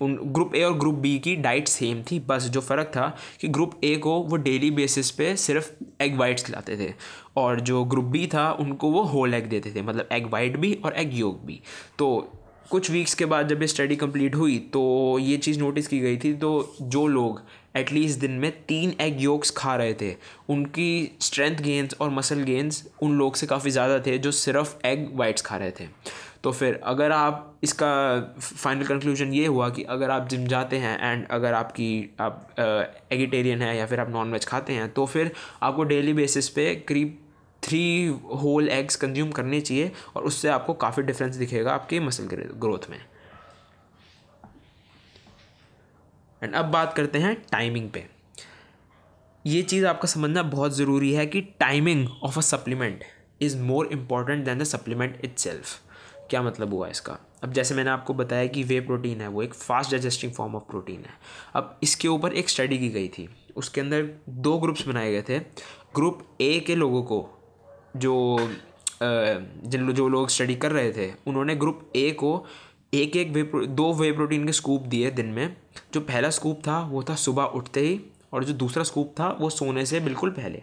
उन 0.00 0.18
ग्रुप 0.24 0.54
ए 0.54 0.62
और 0.62 0.76
ग्रुप 0.78 0.94
बी 0.96 1.18
की 1.18 1.34
डाइट 1.38 1.68
सेम 1.68 2.02
थी। 2.10 2.18
बस 2.20 2.46
जो 2.46 2.60
फ़र्क 2.60 2.86
था 2.96 3.14
कि 3.40 3.48
ग्रुप 3.48 3.80
ए 3.84 3.94
को 3.98 4.18
वो 4.20 4.36
डेली 4.38 4.70
बेसिस 4.72 5.10
पे 5.10 5.34
सिर्फ़ 5.38 5.70
एग 6.02 6.18
वाइट्स 6.18 6.44
खिलाते 6.44 6.76
थे 6.76 6.92
और 7.36 7.60
जो 7.60 7.84
ग्रुप 7.84 8.04
बी 8.06 8.26
था, 8.26 8.50
उनको 8.52 8.90
वो 8.90 9.02
होल 9.04 9.34
एग 9.34 9.48
देते 9.48 9.72
थे 9.76 9.82
मतलब 9.82 10.08
एग 10.12 10.30
वाइट 10.32 10.56
भी 10.56 10.74
और 10.84 10.94
एग 10.96 11.14
योग 11.14 11.44
भी। 11.46 11.60
तो 11.98 12.36
कुछ 12.70 12.90
वीक्स 12.90 13.14
के 13.14 13.24
बाद 13.26 13.48
जब 13.48 13.62
ये 13.62 13.66
स्टडी 13.68 13.94
कंप्लीट 13.96 14.34
हुई 14.34 14.58
तो 14.72 14.82
ये 15.20 15.36
चीज़ 15.36 15.58
नोटिस 15.60 15.86
की 15.86 15.98
गई 16.00 16.16
थी 16.16 16.32
तो 16.34 16.50
जो 16.82 17.06
लोग 17.06 17.42
एटलीस्ट 17.76 18.18
दिन 18.20 18.30
में 18.32 18.50
तीन 18.68 18.94
एग 19.00 19.20
योग्स 19.20 19.50
खा 19.56 19.74
रहे 19.76 19.94
थे, 19.94 20.14
उनकी 20.48 21.16
स्ट्रेंथ 21.20 21.60
गेंस 21.62 21.94
और 22.00 22.10
मसल 22.10 22.42
गेंस 22.42 22.82
उन 23.02 23.16
लोग 23.18 23.36
से 23.36 23.46
काफ़ी 23.46 23.70
ज़्यादा 23.70 23.98
थे 24.06 24.16
जो 24.18 24.30
सिर्फ़ 24.32 24.74
एग 24.86 25.08
वाइट्स 25.14 25.42
खा 25.42 25.56
रहे 25.56 25.70
थे। 25.70 25.86
तो 26.44 26.52
फिर 26.52 26.80
अगर 26.84 27.12
आप 27.12 27.58
इसका 27.62 27.88
फाइनल 28.40 28.84
कंक्लूजन 28.86 29.32
ये 29.34 29.46
हुआ 29.46 29.68
कि 29.70 29.82
अगर 29.82 30.10
आप 30.10 30.28
जिम 30.28 30.46
जाते 30.46 30.76
हैं 30.78 30.98
एंड 31.02 31.26
अगर 31.28 31.54
आपकी, 31.54 32.10
आप 32.20 32.54
एगिटेरियन 33.12 33.62
है 33.62 33.76
या 33.76 33.86
फिर 33.86 34.00
आप 34.00 34.10
नॉन 34.10 34.32
वेज 34.32 34.44
खाते 34.44 34.72
हैं 34.72 34.88
तो 34.92 35.06
फिर 35.06 35.32
आपको 35.62 35.84
डेली 35.84 36.12
बेसिस 36.12 36.48
पे 36.48 36.74
करीब 36.88 37.18
थ्री 37.62 38.06
होल 38.42 38.68
एग्स 38.68 38.96
कंज्यूम 38.96 39.30
करने 39.30 39.60
चाहिए 39.60 39.90
और 40.16 40.24
उससे 40.24 40.48
आपको 40.48 40.74
काफ़ी 40.74 41.02
डिफरेंस 41.02 41.36
दिखेगा 41.36 41.72
आपके 41.72 42.00
मसल 42.00 42.28
ग्रोथ 42.34 42.90
में। 42.90 42.98
एंड 46.42 46.54
अब 46.54 46.64
बात 46.64 46.92
करते 46.92 47.18
हैं 47.18 47.34
टाइमिंग 47.52 47.90
पे। 47.90 48.06
ये 49.44 49.62
चीज़ 49.62 49.86
आपका 49.86 50.08
समझना 50.08 50.42
बहुत 50.42 50.76
ज़रूरी 50.76 51.12
है 51.12 51.26
कि 51.26 51.40
timing 51.60 52.08
of 52.22 52.38
a 52.38 52.42
supplement 52.42 53.04
is 53.40 53.58
more 53.58 53.86
important 53.92 54.44
than 54.44 54.58
the 54.58 54.64
supplement 54.64 55.20
itself 55.38 55.89
क्या 56.30 56.42
मतलब 56.42 56.74
हुआ 56.74 56.88
इसका? 56.88 57.18
अब 57.44 57.52
जैसे 57.52 57.74
मैंने 57.74 57.90
आपको 57.90 58.14
बताया 58.14 58.46
कि 58.46 58.62
वे 58.62 58.80
प्रोटीन 58.80 59.20
है, 59.20 59.28
वो 59.28 59.42
एक 59.42 59.54
fast 59.54 59.90
digesting 59.90 60.32
form 60.32 60.54
of 60.54 60.62
protein 60.62 60.96
है। 60.96 61.14
अब 61.54 61.78
इसके 61.82 62.08
ऊपर 62.08 62.32
एक 62.32 62.48
स्टडी 62.48 62.78
की 62.78 62.88
गई 62.88 63.08
थी। 63.08 63.28
उसके 63.56 63.80
अंदर 63.80 64.08
दो 64.28 64.58
ग्रुप्स 64.58 64.86
बनाए 64.88 65.10
गए 65.12 65.22
थे। 65.22 65.38
ग्रुप 65.94 66.22
ए 66.40 66.58
के 66.60 66.74
लोगों 66.74 67.02
को, 67.02 67.28
जो 67.96 68.38
जिन 69.02 69.92
जो 69.92 70.08
लोग 70.08 70.28
स्टडी 70.28 70.54
कर 70.54 70.72
रहे 70.72 70.92
थे, 70.92 71.12
उन्होंने 71.26 71.54
ग्रुप 71.56 71.92
ए 71.96 72.10
को 72.10 72.46
एक 72.94 73.16
एक 73.16 73.30
वे 73.30 73.66
दो 73.66 73.92
वे 73.92 74.12
प्रोटीन 74.12 74.46
के 74.46 74.52
स्कूप 74.52 74.82
दिए 74.82 75.10
दिन 75.10 75.26
में। 75.26 75.56
जो 75.94 76.00
पहला 76.00 76.30
स्कूप 76.30 76.60
था, 76.66 76.80
वो 76.80 77.02
था 77.02 77.14
सुबह 77.14 77.42
उठते 77.42 77.80
ही, 77.80 78.00
और 78.32 78.44
जो 78.44 78.52
दूसरा 78.52 78.82
स्कूप 78.82 79.14
था, 79.20 79.28
वो 79.40 79.50
सोने 79.50 79.86
से 79.86 80.00
बिल्कुल 80.00 80.30
पहले। 80.30 80.62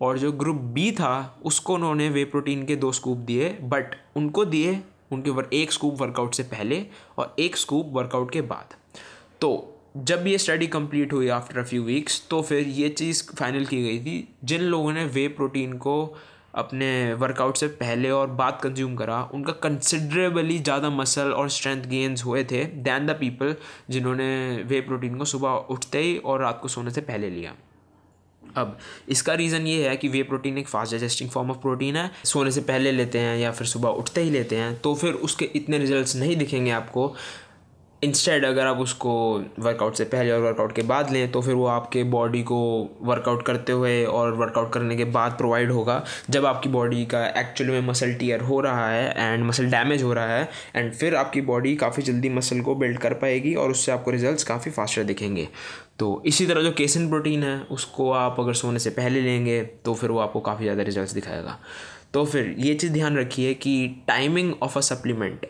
और 0.00 0.18
जो 0.18 0.32
ग्रुप 0.32 0.56
बी 0.74 0.90
था, 0.92 1.38
उसको 1.44 1.74
उन्होंने 1.74 2.08
वे 2.10 2.24
प्रोटीन 2.26 2.64
के 2.66 2.76
दो 2.76 2.92
स्कूप 2.92 3.18
दिए 3.20 3.48
बट 3.62 3.94
उनको 4.16 4.44
दिए, 4.44 4.78
उनके 5.12 5.30
ऊपर 5.30 5.48
एक 5.52 5.72
स्कूप 5.72 6.00
वर्कआउट 6.00 6.34
से 6.34 6.42
पहले 6.44 6.84
और 7.18 7.34
एक 7.38 7.56
स्कूप 7.56 7.90
वर्कआउट 7.92 8.30
के 8.32 8.40
बाद। 8.42 8.74
तो 9.40 9.70
जब 9.98 10.26
ये 10.26 10.38
स्टडी 10.38 10.66
कंप्लीट 10.66 11.12
हुई 11.12 11.28
आफ्टर 11.30 11.58
अ 11.58 11.62
फ्यू 11.64 11.82
वीक्स 11.84 12.22
तो 12.30 12.40
फिर 12.42 12.68
ये 12.68 12.88
चीज़ 12.90 13.22
फाइनल 13.32 13.64
की 13.64 13.82
गई 13.82 13.98
थी, 14.00 14.28
जिन 14.44 14.60
लोगों 14.62 14.92
ने 14.92 15.04
वे 15.06 15.26
प्रोटीन 15.30 15.76
को 15.78 16.16
अपने 16.54 17.12
वर्कआउट 17.14 17.56
से 17.56 17.66
पहले 17.68 18.10
और 18.10 18.26
बाद 18.32 18.58
कंज्यूम 18.62 18.94
करा, 18.96 19.22
उनका 19.24 19.52
कंसिडरेबली 19.62 20.58
ज़्यादा 20.58 20.90
मसल 20.90 21.32
और 21.32 21.48
स्ट्रेंथ 21.50 21.86
गेंस 21.86 22.24
हुए 22.24 22.44
थे 22.44 22.64
दैन 22.64 23.06
द 23.06 23.16
पीपल 23.20 23.54
जिन्होंने 23.90 24.26
वे 24.68 24.80
प्रोटीन 24.80 25.16
को 25.18 25.24
सुबह 25.26 25.66
उठते 25.70 25.98
ही 25.98 26.16
और 26.18 26.40
रात 26.40 26.60
को 26.62 26.68
सोने 26.68 26.90
से 26.90 27.00
पहले 27.02 27.30
लिया। 27.30 27.54
अब 28.56 28.76
इसका 29.08 29.34
रीज़न 29.34 29.66
ये 29.66 29.88
है 29.88 29.96
कि 29.96 30.08
वे 30.08 30.22
प्रोटीन 30.22 30.58
एक 30.58 30.68
fast 30.68 30.92
digesting 30.92 31.30
form 31.30 31.50
of 31.50 31.58
protein 31.58 31.96
है। 31.96 32.10
सोने 32.24 32.50
से 32.50 32.60
पहले 32.62 32.92
लेते 32.92 33.18
हैं 33.18 33.36
या 33.38 33.50
फिर 33.52 33.66
सुबह 33.66 33.88
उठते 33.90 34.20
ही 34.20 34.30
लेते 34.30 34.56
हैं 34.56 34.74
तो 34.80 34.94
फिर 34.94 35.12
उसके 35.22 35.50
इतने 35.54 35.78
रिजल्ट्स 35.78 36.16
नहीं 36.16 36.36
दिखेंगे 36.36 36.70
आपको। 36.72 37.14
इंस्टेड 38.02 38.44
अगर 38.44 38.66
आप 38.66 38.78
उसको 38.78 39.12
वर्कआउट 39.58 39.94
से 39.94 40.04
पहले 40.04 40.30
और 40.30 40.40
वर्कआउट 40.40 40.72
के 40.72 40.82
बाद 40.82 41.10
लें 41.10 41.30
तो 41.32 41.40
फिर 41.42 41.54
वो 41.54 41.66
आपके 41.66 42.02
बॉडी 42.04 42.42
को 42.42 42.58
वर्कआउट 43.02 43.44
करते 43.46 43.72
हुए 43.72 44.04
और 44.04 44.32
वर्कआउट 44.32 44.72
करने 44.72 44.96
के 44.96 45.04
बाद 45.06 45.36
प्रोवाइड 45.38 45.70
होगा। 45.70 46.02
जब 46.30 46.46
आपकी 46.46 46.68
बॉडी 46.68 47.04
का 47.06 47.26
एक्चुअल 47.40 47.70
में 47.70 47.80
मसल 47.80 48.12
टीयर 48.14 48.40
हो 48.40 48.60
रहा 48.60 48.88
है 48.90 49.32
एंड 49.32 49.44
मसल 49.44 49.70
डैमेज 49.70 50.02
हो 50.02 50.12
रहा 50.12 50.36
है 50.36 50.48
एंड 50.76 50.92
फिर 50.92 51.14
आपकी 51.16 51.40
बॉडी 51.42 51.74
काफ़ी 51.76 52.02
जल्दी 52.02 52.28
मसल 52.30 52.60
को 52.60 52.74
बिल्ड 52.74 52.98
कर 52.98 53.14
पाएगी 53.14 53.54
और 53.54 53.70
उससे 53.70 53.92
आपको 53.92 54.10
रिजल्ट्स 54.10 54.44
काफ़ी 54.44 54.70
फास्टर 54.70 55.04
दिखेंगे। 55.04 55.48
तो 55.98 56.22
इसी 56.26 56.46
तरह 56.46 56.62
जो 56.62 56.72
केसिन 56.72 57.08
प्रोटीन 57.08 57.42
है, 57.42 57.60
उसको 57.62 58.10
आप 58.12 58.40
अगर 58.40 58.54
सोने 58.54 58.78
से 58.78 58.90
पहले 58.90 59.20
लेंगे 59.20 59.62
तो 59.84 59.94
फिर 59.94 60.10
वो 60.10 60.18
आपको 60.18 60.40
काफ़ी 60.42 60.64
ज़्यादा 60.64 60.82
रिज़ल्ट 60.82 61.14
दिखाएगा। 61.14 61.58
तो 62.14 62.24
फिर 62.24 62.54
ये 62.58 62.74
चीज़ 62.74 62.92
ध्यान 62.92 63.16
रखिए 63.18 63.54
कि 63.54 64.04
टाइमिंग 64.08 64.52
ऑफ़ 64.62 64.78
अ 64.78 64.80
सप्लीमेंट 64.82 65.46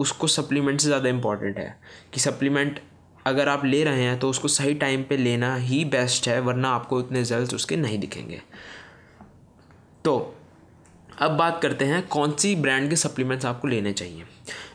उसको 0.00 0.26
सप्लीमेंट 0.26 0.80
से 0.80 0.86
ज़्यादा 0.86 1.08
इंपॉर्टेंट 1.08 1.58
है 1.58 1.76
कि 2.14 2.20
सप्लीमेंट 2.20 2.80
अगर 3.26 3.48
आप 3.48 3.64
ले 3.64 3.82
रहे 3.84 4.02
हैं 4.02 4.18
तो 4.18 4.30
उसको 4.30 4.48
सही 4.48 4.74
टाइम 4.74 5.02
पे 5.02 5.16
लेना 5.16 5.54
ही 5.56 5.84
बेस्ट 5.86 6.28
है, 6.28 6.40
वरना 6.40 6.68
आपको 6.70 6.98
उतने 6.98 7.18
रिज़ल्ट 7.18 7.54
उसके 7.54 7.76
नहीं 7.76 7.98
दिखेंगे। 7.98 8.40
तो 10.04 10.34
अब 11.18 11.30
बात 11.30 11.60
करते 11.62 11.84
हैं 11.84 12.06
कौन 12.08 12.32
सी 12.32 12.54
ब्रांड 12.56 12.88
के 12.90 12.96
सप्लीमेंट्स 12.96 13.46
आपको 13.46 13.68
लेने 13.68 13.92
चाहिए। 13.92 14.22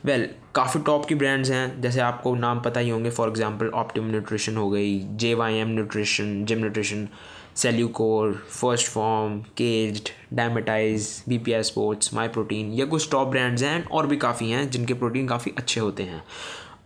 वेल 0.06 0.21
well, 0.21 0.36
काफ़ी 0.56 0.80
टॉप 0.82 1.06
की 1.06 1.15
ब्रांड्स 1.15 1.50
हैं 1.52 1.82
जैसे 1.82 2.00
आपको 2.00 2.36
नाम 2.36 2.62
पता 2.62 2.80
ही 2.80 2.89
होंगे 2.89 3.10
फॉर 3.10 3.30
एग्जांपल 3.30 3.69
ऑप्टिम 3.76 4.10
न्यूट्रिशन 4.12 4.58
हो 4.58 4.69
गई 4.69 5.00
J 5.00 5.34
Y 5.34 5.54
M 5.54 5.69
nutrition 5.69 6.45
gym 6.45 6.60
nutrition 6.60 7.08
Cellucor 7.56 8.34
first 8.52 8.88
form 8.88 9.39
caged 9.58 10.10
Dymatize 10.34 11.10
B 11.30 11.38
P 11.38 11.54
I 11.54 11.63
sports 11.63 12.13
my 12.13 12.28
protein 12.28 12.71
ये 12.71 12.86
कुछ 12.86 13.10
टॉप 13.12 13.28
ब्रांड्स 13.28 13.63
हैं 13.63 13.84
और 13.84 14.08
भी 14.08 14.17
काफ़ी 14.17 14.50
हैं 14.52 14.69
जिनके 14.69 14.93
प्रोटीन 14.93 15.28
काफ़ी 15.28 15.54
अच्छे 15.58 15.80
होते 15.80 16.04
हैं। 16.04 16.23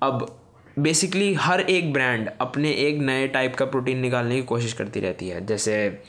अब 0.04 0.28
बेसिकली 0.80 1.34
हर 1.34 1.62
एक 1.62 1.94
ब्रांड 1.94 2.30
अपने 2.42 2.72
एक 2.72 3.00
नए 3.00 3.28
टाइप 3.28 3.56
का 3.56 3.66
प्रोटीन 3.66 4.00
निकालने 4.00 4.36
की 4.36 4.44
कोशिश 4.44 4.74
करती 4.74 5.00
रहती 5.00 5.28
है 5.30 5.46
जैसे 5.46 6.04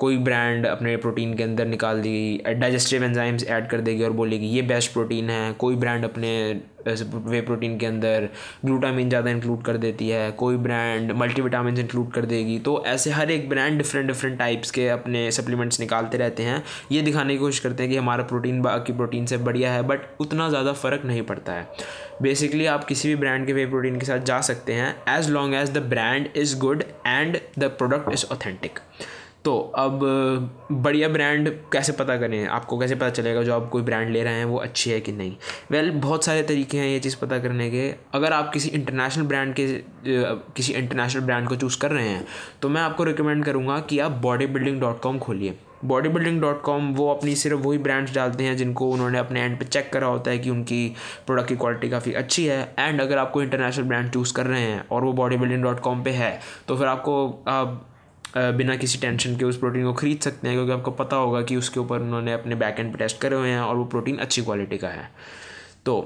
कोई 0.00 0.16
ब्रांड 0.18 0.66
अपने 0.66 0.96
प्रोटीन 0.96 1.34
के 1.36 1.42
अंदर 1.42 1.66
निकाल 1.66 2.00
देगी 2.02 2.54
डाइजेस्टिव 2.54 3.04
एंजाइम्स 3.04 3.44
ऐड 3.46 3.68
कर 3.68 3.80
देगी 3.80 4.04
और 4.04 4.12
बोलेगी, 4.12 4.46
ये 4.46 4.62
बेस्ट 4.64 4.92
प्रोटीन 4.92 5.30
है। 5.30 5.52
कोई 5.54 5.76
ब्रांड 5.76 6.04
अपने 6.04 6.60
वे 6.86 7.40
प्रोटीन 7.40 7.76
के 7.78 7.86
अंदर 7.86 8.28
ग्लूटामिन 8.64 9.08
ज़्यादा 9.08 9.30
इंक्लूड 9.30 9.62
कर 9.62 9.76
देती 9.76 10.08
है, 10.08 10.30
कोई 10.32 10.56
ब्रांड 10.58 11.12
मल्टीविटामिन 11.12 11.78
इंक्लूड 11.78 12.10
कर 12.12 12.24
देगी 12.26 12.58
तो 12.58 12.82
ऐसे 12.86 13.10
हर 13.10 13.30
एक 13.30 13.48
ब्रांड 13.48 13.76
डिफरेंट 13.78 14.06
डिफरेंट 14.06 14.38
टाइप्स 14.38 14.70
के 14.70 14.88
अपने 14.88 15.30
सप्लीमेंट्स 15.32 15.80
निकालते 15.80 16.18
रहते 16.18 16.42
हैं। 16.42 16.62
ये 16.92 17.02
दिखाने 17.02 17.34
की 17.34 17.38
कोशिश 17.38 17.60
करते 17.60 17.82
हैं 17.82 17.92
कि 17.92 17.98
हमारा 17.98 18.24
प्रोटीन 18.24 18.62
बाकी 18.62 18.92
प्रोटीन 18.92 19.26
से 19.26 19.36
बढ़िया 19.40 19.72
है 19.72 19.82
बट 19.82 20.08
उतना 20.20 20.48
ज़्यादा 20.48 20.72
फ़र्क 20.74 21.04
नहीं 21.04 21.22
पड़ता 21.22 21.52
है। 21.52 21.68
बेसिकली 22.22 22.66
आप 22.68 22.84
किसी 22.84 23.08
भी 23.08 23.16
ब्रांड 23.16 23.46
के 23.46 23.52
वे 23.52 23.66
प्रोटीन 23.66 23.98
के 23.98 24.06
साथ 24.06 24.24
जा 24.24 24.40
सकते 24.42 24.72
हैं 24.72 24.94
as 25.18 25.30
long 25.30 25.54
as 25.54 25.70
the 25.70 25.86
brand 25.90 26.28
is 26.36 26.58
good 26.58 26.84
and 27.06 27.38
the 27.58 27.64
product 27.78 28.12
is 28.12 28.26
authentic 28.32 28.78
तो 29.44 29.58
अब 29.76 30.00
बढ़िया 30.72 31.08
ब्रांड 31.08 31.48
कैसे 31.72 31.92
पता 31.92 32.16
करें? 32.16 32.46
आपको 32.46 32.78
कैसे 32.78 32.94
पता 32.94 33.08
चलेगा 33.10 33.42
जो 33.42 33.54
आप 33.54 33.68
कोई 33.68 33.82
ब्रांड 33.82 34.10
ले 34.10 34.22
रहे 34.22 34.34
हैं 34.34 34.44
वो 34.44 34.56
अच्छी 34.58 34.90
है 34.90 35.00
कि 35.00 35.12
नहीं? 35.12 35.36
वेल 35.70 35.88
well, 35.88 36.02
बहुत 36.02 36.24
सारे 36.24 36.42
तरीके 36.42 36.78
हैं 36.78 36.88
ये 36.88 36.98
चीज़ 37.00 37.16
पता 37.16 37.38
करने 37.38 37.70
के। 37.70 37.88
अगर 38.14 38.32
आप 38.32 38.50
किसी 38.52 38.68
इंटरनेशनल 38.68 39.24
ब्रांड 39.24 39.54
के 39.54 39.66
किसी 40.56 40.72
इंटरनेशनल 40.72 41.22
ब्रांड 41.22 41.48
को 41.48 41.56
चूज़ 41.56 41.78
कर 41.80 41.90
रहे 41.90 42.08
हैं 42.08 42.26
तो 42.62 42.68
मैं 42.68 42.80
आपको 42.82 43.04
रिकमेंड 43.04 43.44
करूँगा 43.44 43.78
कि 43.80 43.98
आप 43.98 44.12
बॉडी 44.22 44.46
बिल्डिंग 44.46 44.80
डॉट 44.80 45.00
कॉम 45.00 45.18
खोलिए। 45.18 45.58
बॉडी 45.84 46.08
बिल्डिंग 46.08 46.40
डॉट 46.40 46.62
कॉम 46.62 46.92
वो 46.94 47.08
अपनी 47.14 47.34
सिर्फ़ 47.36 47.60
वही 47.60 47.78
ब्रांड्स 47.78 48.14
डालते 48.14 48.44
हैं 48.44 48.56
जिनको 48.56 48.90
उन्होंने 48.90 49.18
अपने 49.18 49.42
एंड 49.42 49.58
पे 49.58 49.64
चेक 49.64 49.92
करा 49.92 50.06
होता 50.06 50.30
है 50.30 50.38
कि 50.38 50.50
उनकी 50.50 50.86
प्रोडक्ट 51.26 51.48
की 51.48 51.56
क्वालिटी 51.56 51.90
काफ़ी 51.90 52.12
अच्छी 52.12 52.46
है। 52.46 52.74
एंड 52.78 53.00
अगर 53.00 53.18
आपको 53.18 53.42
इंटरनेशनल 53.42 53.84
ब्रांड 53.84 54.10
चूज़ 54.10 54.34
कर 54.34 54.46
रहे 54.46 54.60
हैं 54.60 54.86
और 54.88 55.04
वो 55.04 55.12
बॉडी 55.12 55.36
बिल्डिंग 55.36 55.62
डॉट 55.62 55.80
कॉम 55.80 56.02
पर 56.04 56.10
है 56.10 56.38
तो 56.68 56.76
फिर 56.76 56.86
आपको 56.86 57.44
आप 57.48 57.86
बिना 58.36 58.76
किसी 58.76 58.98
टेंशन 58.98 59.36
के 59.36 59.44
उस 59.44 59.56
प्रोटीन 59.58 59.84
को 59.84 59.92
ख़रीद 59.92 60.20
सकते 60.20 60.48
हैं, 60.48 60.56
क्योंकि 60.56 60.72
आपको 60.72 60.90
पता 60.92 61.16
होगा 61.16 61.40
कि 61.42 61.56
उसके 61.56 61.80
ऊपर 61.80 62.00
उन्होंने 62.00 62.32
अपने 62.32 62.54
बैक 62.54 62.80
एंड 62.80 62.92
पे 62.92 62.98
टेस्ट 62.98 63.20
करे 63.20 63.36
हुए 63.36 63.48
हैं 63.48 63.60
और 63.60 63.76
वो 63.76 63.84
प्रोटीन 63.86 64.18
अच्छी 64.18 64.42
क्वालिटी 64.42 64.78
का 64.78 64.88
है। 64.88 65.08
तो 65.86 65.98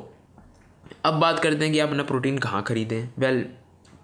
अब 1.04 1.14
बात 1.14 1.38
करते 1.38 1.64
हैं 1.64 1.72
कि 1.72 1.78
आप 1.80 1.88
अपना 1.88 2.02
प्रोटीन 2.02 2.38
कहाँ 2.38 2.62
ख़रीदें। 2.62 3.08
वेल 3.18 3.44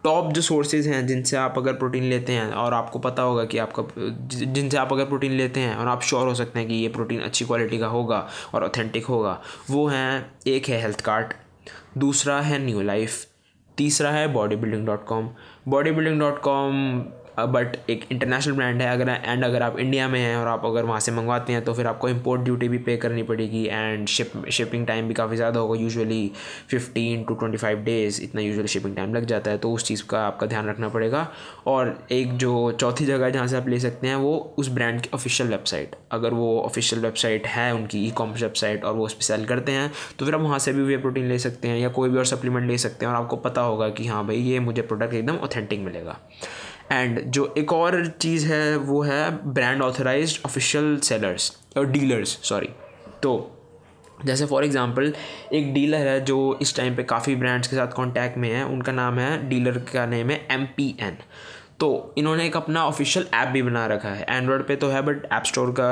टॉप 0.04 0.32
जो 0.32 0.40
सोर्सेज 0.42 0.86
हैं, 0.88 1.06
जिनसे 1.06 1.36
आप 1.36 1.54
अगर 1.58 1.72
प्रोटीन 1.72 2.04
लेते 2.04 2.32
हैं, 2.32 2.50
और 2.52 2.74
आपको 2.74 2.98
पता 2.98 3.22
होगा 3.22 3.44
कि 3.44 3.58
आपका 3.58 3.82
जिनसे 3.96 4.76
आप 4.76 4.92
अगर 4.92 5.04
प्रोटीन 5.04 5.32
लेते 5.32 5.60
हैं, 5.60 5.74
और 5.76 5.88
आप 5.88 6.02
श्योर 6.02 6.26
हो 6.28 6.34
सकते 6.34 6.58
हैं 6.58 6.68
कि 6.68 6.74
ये 6.74 6.88
प्रोटीन 6.88 7.20
अच्छी 7.20 7.44
क्वालिटी 7.44 7.78
का 7.78 7.86
होगा 7.86 8.26
और 8.54 8.64
ऑथेंटिक 8.64 9.06
होगा, 9.06 9.40
वो 9.70 9.86
हैं, 9.86 10.32
एक 10.46 10.68
है 10.68 10.80
हेल्थ 10.82 11.00
कार्ट 11.00 11.34
दूसरा 11.98 12.40
है 12.40 12.58
न्यू 12.64 12.82
लाइफ 12.82 13.26
तीसरा 13.78 14.10
है 14.10 14.26
body 14.32 14.56
building 14.56 14.86
dot 14.86 15.04
com 15.06 15.28
body 15.68 15.90
building 15.90 16.18
dot 16.20 16.40
com 16.40 16.72
but 17.46 17.76
एक 17.90 18.04
इंटरनेशनल 18.12 18.54
ब्रांड 18.54 18.82
है, 18.82 18.88
अगर 18.90 19.08
एंड 19.24 19.44
अगर 19.44 19.62
आप 19.62 19.78
इंडिया 19.78 20.08
में 20.08 20.18
हैं 20.20 20.36
और 20.36 20.48
आप 20.48 20.64
अगर 20.66 20.84
वहाँ 20.84 21.00
से 21.00 21.12
मंगवाते 21.12 21.52
हैं 21.52 21.62
तो 21.64 21.74
फिर 21.74 21.86
आपको 21.86 22.08
इम्पोर्ट 22.08 22.42
ड्यूटी 22.42 22.68
भी 22.68 22.78
पे 22.80 22.96
करनी 22.96 23.22
पड़ेगी 23.22 23.64
एंड 23.66 24.06
शिप 24.08 24.32
शिपिंग 24.50 24.86
टाइम 24.86 25.08
भी 25.08 25.14
काफ़ी 25.14 25.36
ज़्यादा 25.36 25.60
होगा। 25.60 25.78
Usually 25.80 26.30
fifteen 26.70 27.24
to 27.24 27.34
twenty 27.34 27.58
five 27.58 27.82
days 27.84 28.22
इतना 28.22 28.40
यूजुअली 28.40 28.68
शिपिंग 28.68 28.96
टाइम 28.96 29.14
लग 29.14 29.24
जाता 29.26 29.50
है 29.50 29.58
तो 29.58 29.72
उस 29.72 29.84
चीज़ 29.84 30.04
का 30.10 30.20
आपका 30.26 30.46
ध्यान 30.46 30.68
रखना 30.68 30.88
पड़ेगा। 30.88 31.26
और 31.66 31.98
एक 32.12 32.36
जो 32.36 32.70
चौथी 32.72 33.06
जगह 33.06 33.24
है 33.24 33.32
जहाँ 33.32 33.46
से 33.46 33.56
आप 33.56 33.68
ले 33.68 33.78
सकते 33.80 34.06
हैं, 34.06 34.14
वो 34.16 34.54
उस 34.58 34.68
ब्रांड 34.70 35.00
की 35.00 35.10
ऑफिशियल 35.14 35.50
वेबसाइट 35.50 35.96
अगर 36.12 36.34
वो 36.34 36.60
ऑफिशियल 36.60 37.02
वेबसाइट 37.02 37.46
है, 37.46 37.72
उनकी 37.74 38.06
ई 38.06 38.10
कॉमर्स 38.12 38.42
वेबसाइट 38.42 38.84
और 38.84 38.94
वो 38.94 39.04
उस 39.06 39.14
पर 39.14 39.22
सेल 39.24 39.44
करते 39.46 39.72
हैं 39.72 39.90
तो 40.18 40.24
फिर 40.24 40.34
आप 40.34 40.40
वहाँ 40.40 40.58
से 40.58 40.72
भी 40.72 40.82
वे 40.84 40.96
प्रोटीन 40.98 41.28
ले 41.28 41.38
सकते 41.38 41.68
हैं 41.68 41.78
या 41.78 41.88
कोई 41.90 42.08
भी 42.10 42.18
और 42.18 42.24
सप्लीमेंट 42.26 42.66
ले 42.68 42.78
सकते 42.78 43.06
हैं, 43.06 43.12
और 43.12 43.18
आपको 43.18 43.36
पता 43.38 43.60
होगा 43.60 43.88
कि 43.90 44.06
हाँ 44.06 44.26
भाई, 44.26 44.36
ये 44.36 44.60
मुझे 44.60 44.82
प्रोडक्ट 44.82 45.14
एकदम 45.14 45.36
ऑथेंटिक 45.38 45.80
मिलेगा। 45.80 46.18
एंड 46.92 47.20
जो 47.20 47.54
एक 47.58 47.72
और 47.72 48.06
चीज़ 48.06 48.46
है, 48.46 48.76
वो 48.76 49.02
है 49.02 49.52
ब्रांड 49.52 49.82
ऑथराइज 49.82 50.40
ऑफिशियल 50.46 50.96
सेलर्स 50.98 51.52
और 51.76 51.86
डीलर्स 51.86 52.38
सॉरी 52.42 52.68
तो 53.22 53.56
जैसे 54.24 54.46
फॉर 54.46 54.64
एग्जांपल 54.64 55.12
एक 55.52 55.72
डीलर 55.74 56.06
है 56.06 56.24
जो 56.24 56.58
इस 56.62 56.76
टाइम 56.76 56.96
पे 56.96 57.02
काफ़ी 57.02 57.36
ब्रांड्स 57.36 57.68
के 57.68 57.76
साथ 57.76 57.86
कांटेक्ट 57.86 58.38
में 58.38 58.50
है, 58.50 58.64
उनका 58.64 58.92
नाम 58.92 59.18
है 59.18 59.48
डीलर 59.48 59.78
का 59.92 60.06
नेम 60.06 60.30
है 60.30 60.46
एम 60.50 60.64
पी 60.76 60.96
एन 61.00 61.16
तो 61.80 62.14
इन्होंने 62.18 62.44
एक 62.46 62.56
अपना 62.56 62.84
ऑफिशियल 62.86 63.26
ऐप 63.34 63.48
भी 63.48 63.62
बना 63.62 63.86
रखा 63.86 64.08
है। 64.08 64.24
एंड्रॉयड 64.28 64.62
पे 64.66 64.74
तो 64.76 64.88
है 64.88 65.00
बट 65.02 65.24
ऐप 65.32 65.44
स्टोर 65.46 65.70
का 65.78 65.90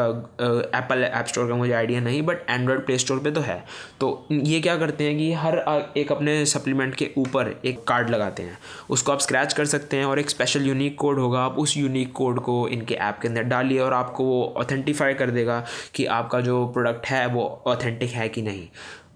एप्पल 0.79 1.05
ऐप 1.05 1.27
स्टोर 1.27 1.49
का 1.49 1.55
मुझे 1.55 1.73
आइडिया 1.73 2.01
नहीं 2.01 2.23
बट 2.23 2.51
एंड्रॉयड 2.51 2.85
प्ले 2.87 2.99
स्टोर 2.99 3.19
पे 3.19 3.31
तो 3.31 3.41
है। 3.41 3.59
तो 4.01 4.27
ये 4.31 4.61
क्या 4.61 4.77
करते 4.77 5.05
हैं 5.05 5.17
कि 5.19 5.33
हर 5.33 5.59
एक 5.97 6.13
अपने 6.13 6.45
सप्लीमेंट 6.47 6.95
के 6.95 7.11
ऊपर 7.19 7.55
एक 7.65 7.83
कार्ड 7.85 8.11
लगाते 8.11 8.43
हैं। 8.43 8.59
उसको 8.91 9.13
आप 9.13 9.21
स्क्रैच 9.21 9.53
कर 9.53 9.65
सकते 9.67 9.97
हैं 9.97 10.05
और 10.05 10.19
एक 10.19 10.31
स्पेशल 10.31 10.67
यूनिक 10.67 10.99
कोड 10.99 11.19
होगा। 11.19 11.41
आप 11.41 11.59
उस 11.59 11.77
यूनिक 11.77 12.13
कोड 12.13 12.41
को 12.41 12.57
इनके 12.69 12.95
ऐप 12.95 13.19
के 13.23 13.29
अंदर 13.29 13.43
डालिए 13.45 13.81
और 13.81 13.95
आपको 13.95 14.25
वो 14.25 14.43
ऑथेंटिफाई 14.57 15.15
कर 15.15 15.31
देगा 15.31 15.65
कि 15.95 16.07
आपका 16.13 16.41
जो 16.41 16.65
प्रोडक्ट 16.67 17.07
है 17.07 17.27
वो 17.27 17.47
ऑथेंटिक 17.67 18.11
है 18.11 18.29
कि 18.29 18.43
नहीं। 18.43 18.69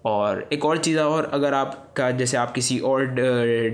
और 0.05 0.47
एक 0.53 0.65
और 0.65 0.77
चीज़ 0.77 0.99
और, 0.99 1.25
अगर 1.25 1.53
आपका, 1.53 2.09
जैसे 2.11 2.37
आप 2.37 2.51
किसी 2.51 2.79
और 2.79 3.05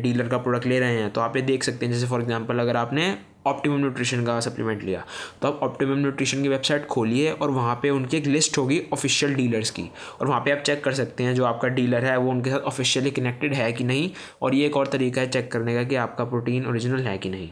डीलर 0.02 0.28
का 0.28 0.38
प्रोडक्ट 0.38 0.65
ले 0.65 0.80
रहे 0.80 0.96
हैं 0.96 1.10
तो 1.12 1.22
आप 1.22 1.36
ये 1.36 1.42
देख 1.44 1.63
सकते 1.63 1.86
हैं, 1.86 1.94
जैसे 1.94 2.08
फॉर 2.08 2.22
एग्जांपल 2.22 2.60
अगर 2.60 2.78
आपने 2.78 3.15
ऑप्टिमम 3.48 3.78
न्यूट्रिशन 3.78 4.24
का 4.26 4.39
सप्लीमेंट 4.39 4.82
लिया 4.84 5.04
तो 5.42 5.48
आप 5.48 5.60
ऑप्टिमम 5.63 6.00
न्यूट्रिशन 6.00 6.42
की 6.44 6.50
वेबसाइट 6.50 6.86
खोलिए 6.86 7.32
और 7.32 7.52
वहाँ 7.52 7.76
पे 7.82 7.89
उनकी 7.89 8.18
एक 8.18 8.26
लिस्ट 8.28 8.58
होगी 8.58 8.82
ऑफिशियल 8.94 9.34
डीलर्स 9.36 9.70
की। 9.70 9.89
और 10.22 10.28
वहाँ 10.28 10.42
पे 10.42 10.52
आप 10.52 10.60
चेक 10.60 10.84
कर 10.84 10.94
सकते 10.94 11.24
हैं, 11.24 11.34
जो 11.36 11.46
आपका 11.46 11.68
डीलर 11.70 12.06
है, 12.06 12.18
वो 12.18 12.32
उनके 12.32 12.50
साथ 12.50 12.60
ऑफिशियली 12.62 13.12
कनेक्टेड 13.12 13.54
है 13.54 13.72
कि 13.74 13.84
नहीं, 13.84 14.10
और 14.42 14.56
ये 14.56 14.65
एक 14.65 14.78
और 14.78 14.88
तरीका 14.88 15.22
है 15.22 15.30
चेक 15.30 15.52
करने 15.52 15.76
का 15.76 15.84
कि 15.84 15.96
आपका 15.98 16.26
प्रोटीन 16.26 16.65
ओरिजिनल 16.65 17.02
है 17.02 17.18
कि 17.18 17.30
नहीं। 17.30 17.50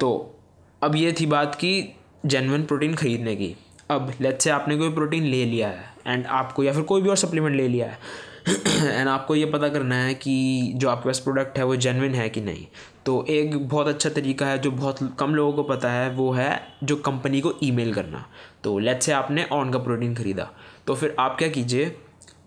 तो 0.00 0.38
अब 0.82 0.96
ये 0.96 1.12
थी 1.20 1.26
बात 1.26 1.54
की 1.54 1.74
जेनवन 2.26 2.62
प्रोटीन 2.62 2.94
ख़रीदने 2.94 3.36
की। 3.36 3.54
अब 3.90 4.12
लेट 4.20 4.40
से 4.40 4.50
आपने 4.50 4.76
कोई 4.76 4.92
प्रोटीन 4.92 5.24
ले 5.24 5.44
लिया 5.44 5.68
है 5.68 5.94
एंड 6.06 6.26
आपको 6.26 6.64
या 6.64 6.72
फिर 6.72 6.82
कोई 6.82 7.02
भी 7.02 7.08
और 7.08 7.16
सप्लीमेंट 7.16 7.56
ले 7.56 7.68
लिया 7.68 7.86
है। 7.86 7.98
एंड 8.98 9.08
आपको 9.08 9.34
ये 9.34 9.46
पता 9.46 9.68
करना 9.68 9.94
है 9.94 10.14
कि 10.14 10.72
जो 10.76 10.88
आपके 10.88 11.08
पास 11.08 11.18
प्रोडक्ट 11.18 11.58
है, 11.58 11.64
वो 11.64 11.76
जेनविन 11.76 12.14
है 12.14 12.28
कि 12.28 12.40
नहीं। 12.40 12.66
तो 13.06 13.26
एक 13.28 13.68
बहुत 13.68 13.88
अच्छा 13.88 14.10
तरीका 14.10 14.46
है, 14.46 14.58
जो 14.58 14.70
बहुत 14.70 15.16
कम 15.18 15.34
लोगों 15.34 15.52
को 15.52 15.62
पता 15.62 15.90
है, 15.90 16.10
वो 16.10 16.32
है 16.32 16.62
जो 16.84 16.96
कंपनी 16.96 17.40
को 17.40 17.54
ईमेल 17.62 17.94
करना। 17.94 18.26
तो 18.64 18.78
लेट्स 18.78 19.06
से 19.06 19.12
आपने 19.12 19.44
ऑन 19.44 19.70
का 19.70 19.78
प्रोटीन 19.78 20.14
ख़रीदा। 20.14 20.50
तो 20.86 20.94
फिर 20.94 21.16
आप 21.18 21.36
क्या 21.38 21.48
कीजिए? 21.48 21.96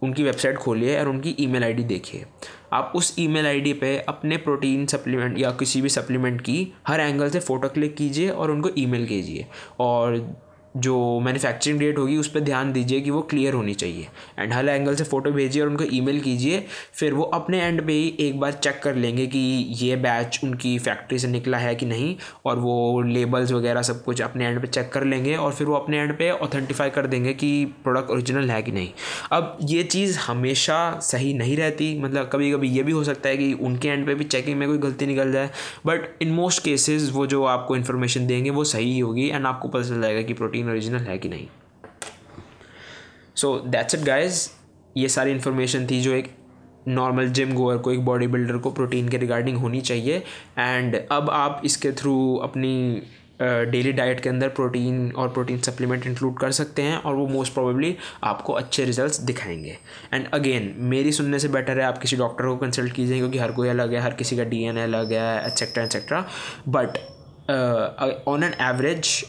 उनकी 0.02 0.24
वेबसाइट 0.24 0.58
खोलिए 0.58 1.00
और 1.00 1.10
उनकी 1.10 1.36
ईमेल 1.40 1.64
आईडी 1.64 1.84
देखिए। 1.84 2.26
आप 2.74 2.94
उस 2.96 3.16
ईमेल 3.20 3.46
आईडी 3.46 3.74
पे 3.74 4.00
अपने 4.00 4.38
प्रोटीन 4.38 4.86
सप्लीमेंट 4.86 5.40
या 5.40 5.52
किसी 5.52 5.82
भी 5.82 5.90
सप्लीमेंट 5.90 6.42
की 6.42 6.74
हर 6.88 7.00
एंगल 7.00 7.30
से 7.30 7.40
फ़ोटो 7.40 7.70
क्लिक 7.70 7.96
कीजिए 7.96 8.30
और 8.30 8.52
उनको 8.52 8.70
ईमेल 8.78 9.06
कीजिए। 9.06 9.48
और 9.80 10.36
जो 10.80 11.20
मैन्युफैक्चरिंग 11.20 11.80
डेट 11.80 11.98
होगी, 11.98 12.18
उस 12.18 12.28
पर 12.28 12.40
ध्यान 12.40 12.72
दीजिए 12.74 13.02
कि 13.02 13.12
वो 13.12 13.22
क्लियर 13.22 13.54
होनी 13.54 13.74
चाहिए। 13.74 14.08
एंड 14.40 14.54
हर 14.54 14.70
एंगल 14.70 14.96
से 14.96 15.04
फ़ोटो 15.04 15.32
भेजिए 15.32 15.62
और 15.62 15.70
उनको 15.70 15.84
ईमेल 15.94 16.20
कीजिए, 16.20 16.64
फिर 16.94 17.14
वो 17.14 17.24
अपने 17.24 17.62
एंड 17.62 17.86
पे 17.88 17.94
ही 17.94 18.16
एक 18.20 18.40
बार 18.40 18.52
चेक 18.54 18.80
कर 18.84 18.96
लेंगे 18.96 19.28
कि 19.28 19.40
ये 19.80 19.96
बैच 19.96 20.40
उनकी 20.44 20.78
फैक्ट्री 20.80 21.20
से 21.20 21.28
निकला 21.28 21.58
है 21.58 21.76
कि 21.76 21.86
नहीं, 21.86 22.16
और 22.46 22.60
वो 22.60 23.02
लेबल्स 23.02 23.52
वगैरह 23.52 23.82
सब 23.82 24.04
कुछ 24.04 24.22
अपने 24.22 24.46
एंड 24.46 24.62
पे 24.62 24.68
चेक 24.68 24.90
कर 24.94 25.04
लेंगे 25.04 25.36
और 25.36 25.54
फिर 25.54 25.68
वो 25.68 25.76
अपने 25.76 26.00
एंड 26.00 26.18
पे 26.18 26.30
ऑथेंटिफाई 26.32 26.90
कर 26.90 27.08
देंगे 27.08 27.34
कि 27.34 27.66
प्रोडक्ट 27.84 28.12
ओरिजिनल 28.12 28.50
है 28.52 28.62
कि 28.62 28.72
नहीं। 28.72 28.90
अब 29.32 29.58
ये 29.64 29.84
चीज़ 29.86 30.18
हमेशा 30.20 30.78
सही 31.04 31.34
नहीं 31.34 31.58
रहती। 31.58 31.88
मतलब 32.00 32.30
कभी 32.34 32.52
कभी 32.52 32.70
ये 32.70 32.84
भी 32.84 32.92
हो 32.92 33.04
सकता 33.04 33.30
है 33.30 33.38
कि 33.38 33.52
उनके 33.54 33.88
एंड 33.88 34.06
पे 34.06 34.16
भी 34.16 34.24
चेकिंग 34.26 34.58
में 34.60 34.68
कोई 34.68 34.78
गलती 34.80 35.06
निकल 35.06 35.32
जाए 35.32 35.50
बट 35.86 36.22
इन 36.22 36.32
मोस्ट 36.32 36.64
केसेस 36.64 37.10
वो 37.14 37.26
जो 37.28 37.44
आपको 37.46 37.76
इन्फॉर्मेशन 37.76 38.28
देंगे 38.28 38.50
वो 38.50 38.64
सही 38.64 38.98
होगी 39.00 39.28
एंड 39.30 39.46
आपको 39.46 39.68
पता 39.68 39.84
चल 39.90 40.02
जाएगा 40.02 40.22
कि 40.22 40.34
प्रोटीन 40.34 40.69
प्रोटीन 40.70 40.92
ओरिजिनल 40.92 41.12
है 41.12 41.18
कि 41.18 41.30
नहीं? 41.30 41.48
सो 43.36 43.60
दैट्स 43.60 43.96
इट 43.96 44.02
गाइज़ 44.02 44.50
ये 44.98 45.10
सारी 45.10 45.32
इन्फॉर्मेशन 45.32 45.88
थी 45.88 46.02
जो 46.02 46.12
एक 46.12 46.36
नॉर्मल 46.88 47.30
जिम 47.30 47.54
गोअर 47.54 47.78
को 47.78 47.92
एक 47.92 48.06
बॉडी 48.06 48.28
बिल्डर 48.28 48.58
को 48.58 48.72
प्रोटीन 48.72 49.10
के 49.10 49.18
रिगार्डिंग 49.18 49.58
होनी 49.58 49.82
चाहिए। 49.82 50.24
एंड 50.60 51.08
अब 51.12 51.30
आप 51.30 51.62
इसके 51.66 51.92
थ्रू 51.92 52.36
अपनी 52.36 53.04
डेली 53.42 53.92
uh, 53.92 53.98
डाइट 53.98 54.20
के 54.20 54.30
अंदर 54.30 54.48
प्रोटीन 54.48 55.12
और 55.12 55.30
प्रोटीन 55.30 55.60
सप्लीमेंट 55.60 56.06
इंक्लूड 56.06 56.38
कर 56.38 56.52
सकते 56.52 56.82
हैं 56.82 56.98
और 56.98 57.16
वो 57.16 57.28
मोस्ट 57.28 57.54
प्रोबेबली 57.54 57.98
आपको 58.24 58.54
अच्छे 58.54 58.86
रिजल्ट्स 58.86 59.20
दिखाएँगे। 59.20 59.78
एंड 60.14 60.28
अगेन 60.34 60.76
मेरी 60.78 61.12
सुनने 61.12 61.40
से 61.40 61.48
बेटर 61.48 61.80
है 61.80 61.86
आप 61.86 61.98
किसी 61.98 62.18
डॉक्टर 62.18 62.46
को 62.46 62.58
कंसल्ट 62.58 62.94
कीजिए 62.94 63.18
क्योंकि 63.18 63.38
हर 63.38 63.52
कोई 63.52 63.70
अलग 63.70 63.94
है 63.94 64.00
हर 64.00 64.14
किसी 64.14 64.38
का 64.38 64.44
डी 64.44 64.64
एन 64.64 64.78
अलग 64.78 65.14
है 65.14 65.46
et cetera 65.46 65.84
et cetera 65.84 66.30
but 66.68 66.98
on 68.28 68.44
an 68.44 68.54
average 68.62 69.26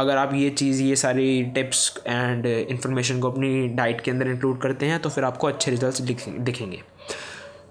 अगर 0.00 0.16
आप 0.16 0.34
ये 0.34 0.50
चीज़, 0.50 0.82
ये 0.82 0.96
सारी 0.96 1.42
टिप्स 1.54 2.02
एंड 2.06 2.46
इन्फॉर्मेशन 2.46 3.20
को 3.20 3.30
अपनी 3.30 3.66
डाइट 3.68 4.00
के 4.00 4.10
अंदर 4.10 4.28
इंक्लूड 4.28 4.60
करते 4.60 4.86
हैं 4.86 5.00
तो 5.02 5.08
फिर 5.08 5.24
आपको 5.24 5.46
अच्छे 5.46 5.70
रिज़ल्ट 5.70 6.02
दिखेंगे। 6.40 6.82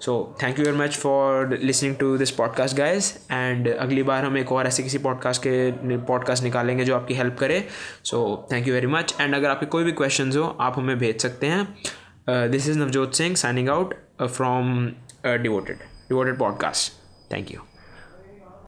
So 0.02 0.14
thank 0.44 0.60
you 0.60 0.66
very 0.66 0.78
much 0.78 0.98
for 0.98 1.58
listening 1.64 1.96
to 1.96 2.18
this 2.18 2.32
podcast 2.32 2.78
guys 2.78 3.14
and 3.32 3.68
अगली 3.70 4.04
बार 4.04 4.26
हम 4.26 4.38
एक 4.38 4.52
और 4.52 4.68
ऐसे 4.68 4.84
किसी 4.84 4.98
पॉडकास्ट 4.98 5.42
के 5.48 5.98
पॉडकास्ट 5.98 6.44
निकालेंगे 6.44 6.84
जो 6.86 6.96
आपकी 6.96 7.14
हेल्प 7.14 7.38
करे। 7.40 7.68
So 8.04 8.48
thank 8.52 8.68
you 8.68 8.74
very 8.74 8.88
much 8.88 9.16
and 9.22 9.36
अगर 9.36 9.50
आपके 9.50 9.66
कोई 9.66 9.84
भी 9.84 9.92
क्वेश्चन 9.92 10.32
हो, 10.32 10.58
आप 10.60 10.78
हमें 10.78 10.98
भेज 11.00 11.22
सकते 11.22 11.48
हैं। 11.48 12.52
This 12.52 12.70
is 12.70 12.80
Navjot 12.80 13.16
Singh 13.16 13.36
signing 13.36 13.70
out 13.70 13.94
from 14.24 14.86
devoted 15.26 15.78
devoted 16.10 16.38
podcast 16.38 16.94
thank 17.34 17.52
you 17.52 17.69